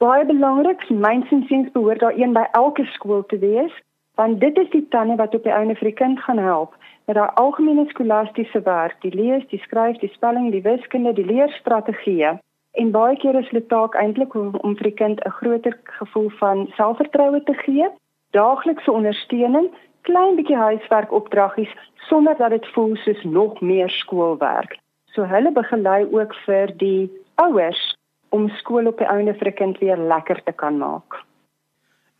baie 0.00 0.24
belangrik. 0.24 0.88
Mynsinsiens 0.88 1.70
behoort 1.72 2.00
daar 2.00 2.16
een 2.16 2.32
by 2.32 2.46
elke 2.52 2.84
skool 2.84 3.24
te 3.26 3.38
wees, 3.38 3.72
want 4.14 4.40
dit 4.40 4.58
is 4.58 4.70
die 4.70 4.86
tande 4.88 5.16
wat 5.16 5.34
op 5.34 5.44
die 5.44 5.52
ouene 5.52 5.76
vir 5.76 5.90
die 5.90 5.98
kind 6.02 6.20
gaan 6.20 6.40
help 6.40 6.76
met 7.10 7.16
daai 7.16 7.30
algemene 7.42 7.84
skolastiese 7.88 8.60
werk, 8.62 8.94
die 9.02 9.12
lees, 9.14 9.42
die 9.50 9.58
skryf, 9.58 9.96
die 9.98 10.12
spelling, 10.12 10.50
die 10.54 10.62
wiskunde, 10.62 11.12
die 11.12 11.24
leerstrategieë. 11.26 12.36
En 12.78 12.92
baie 12.94 13.16
keer 13.18 13.34
is 13.40 13.48
dit 13.50 13.66
taak 13.68 13.96
eintlik 13.98 14.34
om, 14.38 14.52
om 14.62 14.76
vir 14.78 14.88
die 14.90 14.98
kind 15.02 15.24
'n 15.24 15.36
groter 15.40 15.76
gevoel 15.98 16.30
van 16.38 16.66
selfvertroue 16.76 17.42
te 17.42 17.54
gee, 17.64 17.88
daaglikse 18.30 18.92
ondersteuning, 18.92 19.68
klein 20.08 20.36
bietjie 20.36 20.56
huiswerk 20.56 21.12
opdraggies 21.12 21.72
sonder 22.08 22.36
dat 22.36 22.50
dit 22.50 22.66
voel 22.66 22.96
soos 22.96 23.22
nog 23.24 23.60
meer 23.60 23.90
skoolwerk. 23.90 24.78
So 25.12 25.22
hulle 25.22 25.52
begelei 25.52 26.06
ook 26.12 26.34
vir 26.46 26.76
die 26.76 27.10
ouers 27.34 27.98
om 28.30 28.48
skool 28.60 28.86
op 28.86 28.98
die 28.98 29.08
ouene 29.08 29.34
vir 29.34 29.48
'n 29.48 29.58
kind 29.62 29.78
weer 29.78 29.96
lekker 29.96 30.42
te 30.44 30.52
kan 30.52 30.78
maak. 30.78 31.29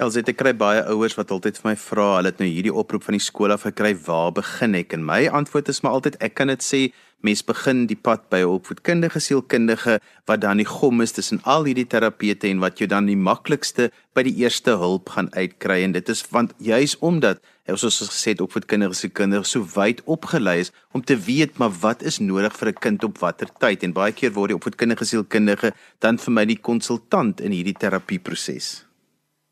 Elsie, 0.00 0.22
ek 0.24 0.38
kry 0.40 0.54
baie 0.56 0.80
ouers 0.88 1.12
wat 1.18 1.32
altyd 1.34 1.58
vir 1.60 1.66
my 1.66 1.72
vra, 1.76 2.04
hulle 2.16 2.30
het 2.32 2.38
nou 2.40 2.46
hierdie 2.48 2.72
oproep 2.72 3.02
van 3.04 3.18
die 3.18 3.20
skool 3.20 3.52
af 3.52 3.66
gekry, 3.66 3.90
waar 4.06 4.30
begin 4.32 4.78
ek? 4.78 4.94
En 4.96 5.04
my 5.04 5.26
antwoord 5.28 5.68
is 5.68 5.82
maar 5.84 5.98
altyd 5.98 6.16
ek 6.24 6.38
kan 6.38 6.48
dit 6.48 6.64
sê, 6.64 6.80
mens 7.20 7.42
begin 7.44 7.82
die 7.90 7.98
pad 8.00 8.24
by 8.32 8.40
'n 8.40 8.48
opvoedkundige 8.56 9.20
sielkundige 9.20 9.98
wat 10.24 10.40
dan 10.40 10.56
die 10.56 10.64
gom 10.64 11.04
is 11.04 11.12
tussen 11.12 11.42
al 11.44 11.68
hierdie 11.68 11.84
terapete 11.84 12.48
en 12.48 12.64
wat 12.64 12.80
jy 12.80 12.88
dan 12.88 13.12
die 13.12 13.16
maklikste 13.28 13.90
by 14.16 14.24
die 14.24 14.36
eerste 14.40 14.80
hulp 14.80 15.12
gaan 15.12 15.28
uitkry 15.36 15.84
en 15.84 15.92
dit 15.92 16.08
is 16.08 16.24
want 16.32 16.54
juis 16.56 16.96
omdat 17.00 17.44
ons 17.68 17.80
soos 17.80 18.08
gesê 18.08 18.32
het 18.32 18.40
opvoedkundige 18.40 18.94
sielkundige 18.94 19.44
so 19.44 19.68
wyd 19.76 20.00
opgelei 20.06 20.60
is 20.60 20.72
om 20.92 21.04
te 21.04 21.16
weet 21.16 21.58
maar 21.58 21.72
wat 21.80 22.02
is 22.02 22.18
nodig 22.20 22.56
vir 22.56 22.68
'n 22.68 22.80
kind 22.80 23.04
op 23.04 23.18
watter 23.18 23.48
tyd 23.60 23.82
en 23.82 23.92
baie 23.92 24.12
keer 24.12 24.32
word 24.32 24.48
die 24.48 24.56
opvoedkundige 24.56 25.04
sielkundige 25.04 25.72
dan 26.00 26.16
vir 26.16 26.32
my 26.32 26.44
die 26.44 26.58
konsultant 26.58 27.40
in 27.40 27.52
hierdie 27.52 27.76
terapieproses. 27.76 28.89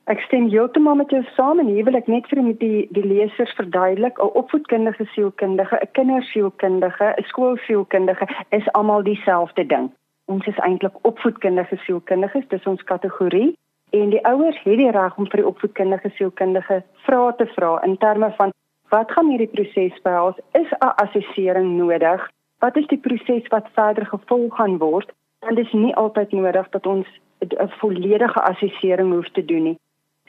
Ek 0.08 0.22
stem 0.24 0.46
heeltemal 0.48 0.94
met 0.96 1.10
jou 1.12 1.20
saam 1.36 1.58
en 1.60 1.66
hier 1.68 1.84
wil 1.84 1.96
ek 1.98 2.06
net 2.08 2.24
vir 2.30 2.38
die 2.56 2.86
die 2.96 3.02
lesers 3.04 3.50
verduidelik, 3.56 4.16
'n 4.16 4.30
opvoedkundige 4.40 5.04
sielkundige, 5.14 5.76
'n 5.76 5.90
kindersielkundige, 5.92 7.06
'n 7.16 7.24
skoolsielkundige 7.30 8.26
is 8.48 8.70
almal 8.72 9.02
dieselfde 9.02 9.66
ding. 9.66 9.90
Ons 10.24 10.46
is 10.46 10.56
eintlik 10.64 10.94
opvoedkundige 11.02 11.76
sielkundiges, 11.76 12.48
dis 12.48 12.66
ons 12.66 12.82
kategorie 12.82 13.58
en 13.90 14.08
die 14.10 14.24
ouers 14.24 14.62
het 14.62 14.78
die 14.78 14.90
reg 14.90 15.16
om 15.16 15.26
vir 15.26 15.40
die 15.40 15.46
opvoedkundige 15.46 16.10
sielkundige 16.16 16.82
vrae 17.04 17.34
te 17.36 17.46
vra 17.46 17.82
in 17.84 17.96
terme 17.96 18.32
van 18.36 18.52
wat 18.88 19.12
gaan 19.12 19.28
hierdie 19.28 19.52
proses 19.56 20.00
behels? 20.02 20.36
Is 20.52 20.70
'n 20.72 20.94
assessering 21.04 21.76
nodig? 21.76 22.30
Wat 22.58 22.76
is 22.76 22.86
die 22.86 22.98
proses 23.08 23.46
wat 23.48 23.68
verder 23.72 24.06
gevolg 24.06 24.56
gaan 24.56 24.78
word? 24.78 25.12
En 25.40 25.54
dit 25.54 25.66
is 25.66 25.72
nie 25.72 25.94
altyd 25.94 26.32
nodig 26.32 26.68
dat 26.68 26.86
ons 26.86 27.06
'n 27.40 27.68
volledige 27.68 28.40
assessering 28.40 29.12
hoef 29.12 29.28
te 29.28 29.44
doen 29.44 29.62
nie. 29.62 29.78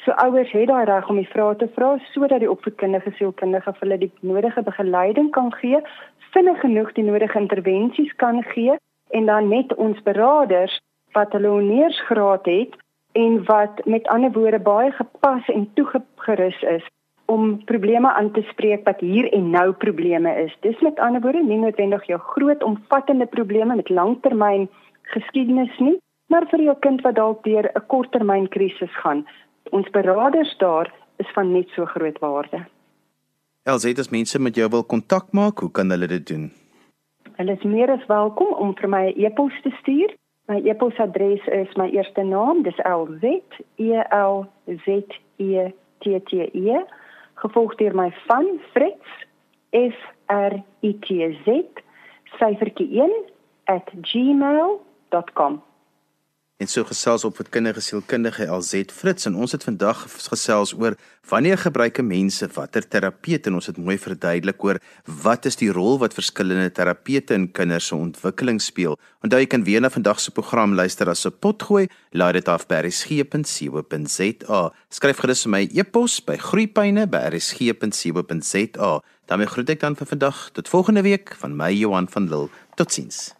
So 0.05 0.11
ouers 0.11 0.51
het 0.51 0.67
daai 0.67 0.85
reg 0.87 1.09
om 1.11 1.17
die 1.19 1.27
vrae 1.27 1.55
te 1.59 1.67
vra 1.75 1.97
sodat 2.13 2.39
die 2.39 2.51
opvoedkundige 2.51 3.11
sielkundige 3.17 3.73
vir 3.73 3.85
hulle 3.85 3.97
die 4.03 4.11
nodige 4.23 4.61
begeleiding 4.63 5.31
kan 5.35 5.49
gee, 5.59 5.81
vinnig 6.33 6.59
genoeg 6.61 6.93
die 6.95 7.03
nodige 7.03 7.39
intervensies 7.39 8.13
kan 8.23 8.39
gee 8.53 8.77
en 9.11 9.25
dan 9.25 9.49
net 9.51 9.73
ons 9.75 9.99
beraders 10.05 10.77
wat 11.17 11.33
hulle 11.35 11.51
honeursgraad 11.51 12.47
het 12.47 12.77
en 13.19 13.43
wat 13.49 13.81
met 13.85 14.07
ander 14.07 14.31
woorde 14.31 14.59
baie 14.59 14.91
gepas 14.91 15.49
en 15.51 15.67
toegerus 15.75 16.61
is 16.75 16.87
om 17.25 17.57
probleme 17.65 18.13
aan 18.13 18.31
te 18.31 18.41
spreek 18.49 18.85
wat 18.87 19.03
hier 19.05 19.27
en 19.33 19.49
nou 19.49 19.71
probleme 19.83 20.31
is. 20.45 20.55
Dis 20.61 20.79
met 20.79 20.99
ander 20.99 21.21
woorde 21.21 21.43
nie 21.43 21.59
noodwendig 21.59 22.07
jou 22.07 22.19
groot 22.31 22.63
omvattende 22.63 23.25
probleme 23.25 23.75
met 23.75 23.89
langtermyn 23.89 24.69
geskiedenis 25.11 25.75
nie, 25.77 25.97
maar 26.31 26.47
vir 26.49 26.63
jou 26.69 26.75
kind 26.79 27.03
wat 27.05 27.19
dalk 27.19 27.43
deur 27.43 27.69
'n 27.75 27.85
korttermyn 27.87 28.47
krisis 28.47 28.95
gaan 29.03 29.25
ons 29.71 29.89
beraders 29.89 30.57
daar 30.57 30.93
is 31.17 31.31
van 31.33 31.51
net 31.51 31.69
so 31.75 31.85
groot 31.85 32.19
waarde. 32.19 32.65
Elsie, 33.63 33.97
as 33.99 34.09
mense 34.09 34.39
met 34.39 34.55
jou 34.55 34.69
wil 34.69 34.83
kontak 34.83 35.31
maak, 35.31 35.59
hoe 35.59 35.71
kan 35.71 35.89
hulle 35.89 36.07
dit 36.07 36.27
doen? 36.27 36.51
Hulle 37.37 37.51
is 37.51 37.63
meer 37.63 37.91
as 37.91 38.05
welkom 38.07 38.53
om 38.53 38.73
vir 38.75 38.89
my 38.89 39.05
'n 39.07 39.19
e 39.19 39.25
e-pos 39.25 39.53
te 39.63 39.71
stuur. 39.81 40.15
My 40.49 40.61
e-posadres 40.65 41.45
is 41.47 41.75
my 41.77 41.89
eerste 41.89 42.23
naam, 42.23 42.63
dis 42.63 42.79
L 42.85 43.05
Z 43.21 43.23
E 43.77 44.01
L 44.11 44.47
Z 44.65 44.87
E 45.37 45.69
T 45.99 46.19
T 46.25 46.49
E, 46.53 46.79
gevolg 47.35 47.75
deur 47.75 47.95
my 47.95 48.09
van 48.27 48.59
Fritz 48.73 49.07
F 49.71 49.97
R 50.27 50.63
I 50.81 50.93
T 50.99 51.07
Z 51.45 51.47
syfertjie 52.39 52.89
1 53.01 53.13
@gmail.com 54.01 55.61
en 56.59 56.67
so 56.67 56.83
gesels 56.83 57.23
op 57.23 57.37
wat 57.39 57.47
kinderlike 57.53 57.85
sielkundige 57.85 58.43
LZ 58.51 58.81
Fritz 58.91 59.23
en 59.29 59.37
ons 59.39 59.53
het 59.55 59.63
vandag 59.63 60.01
gesels 60.27 60.73
oor 60.75 60.97
wanneer 61.29 61.57
gebruik 61.61 62.01
mense 62.03 62.49
watter 62.55 62.83
terapeute 62.83 63.47
en 63.47 63.55
ons 63.59 63.69
het 63.71 63.77
mooi 63.79 63.97
verduidelik 64.01 64.63
oor 64.63 64.77
wat 65.23 65.45
is 65.47 65.55
die 65.61 65.71
rol 65.71 65.99
wat 66.03 66.17
verskillende 66.17 66.71
terapeute 66.75 67.33
in 67.37 67.51
kinders 67.55 67.87
se 67.87 67.95
ontwikkeling 67.95 68.59
speel. 68.61 68.97
Onthou 69.23 69.39
jy 69.39 69.47
kan 69.47 69.63
weer 69.63 69.81
na 69.81 69.89
vandag 69.93 70.19
se 70.19 70.31
program 70.35 70.73
luister 70.75 71.09
as 71.09 71.25
'n 71.25 71.31
potgooi, 71.39 71.87
laai 72.11 72.33
dit 72.33 72.47
af 72.47 72.67
by 72.67 72.75
rsg.co.za. 72.83 74.71
Skryf 74.89 75.17
gerus 75.17 75.45
my 75.45 75.69
e-pos 75.71 76.25
by 76.25 76.37
groeipyne@rsg.co.za. 76.37 79.01
daarmee 79.27 79.47
groet 79.47 79.69
ek 79.69 79.79
dan 79.79 79.95
vir 79.95 80.07
vandag 80.07 80.49
tot 80.53 80.67
volgende 80.67 81.01
week 81.01 81.35
van 81.37 81.55
my 81.55 81.71
Johan 81.71 82.07
van 82.09 82.29
Lille. 82.29 82.49
Totsiens. 82.75 83.38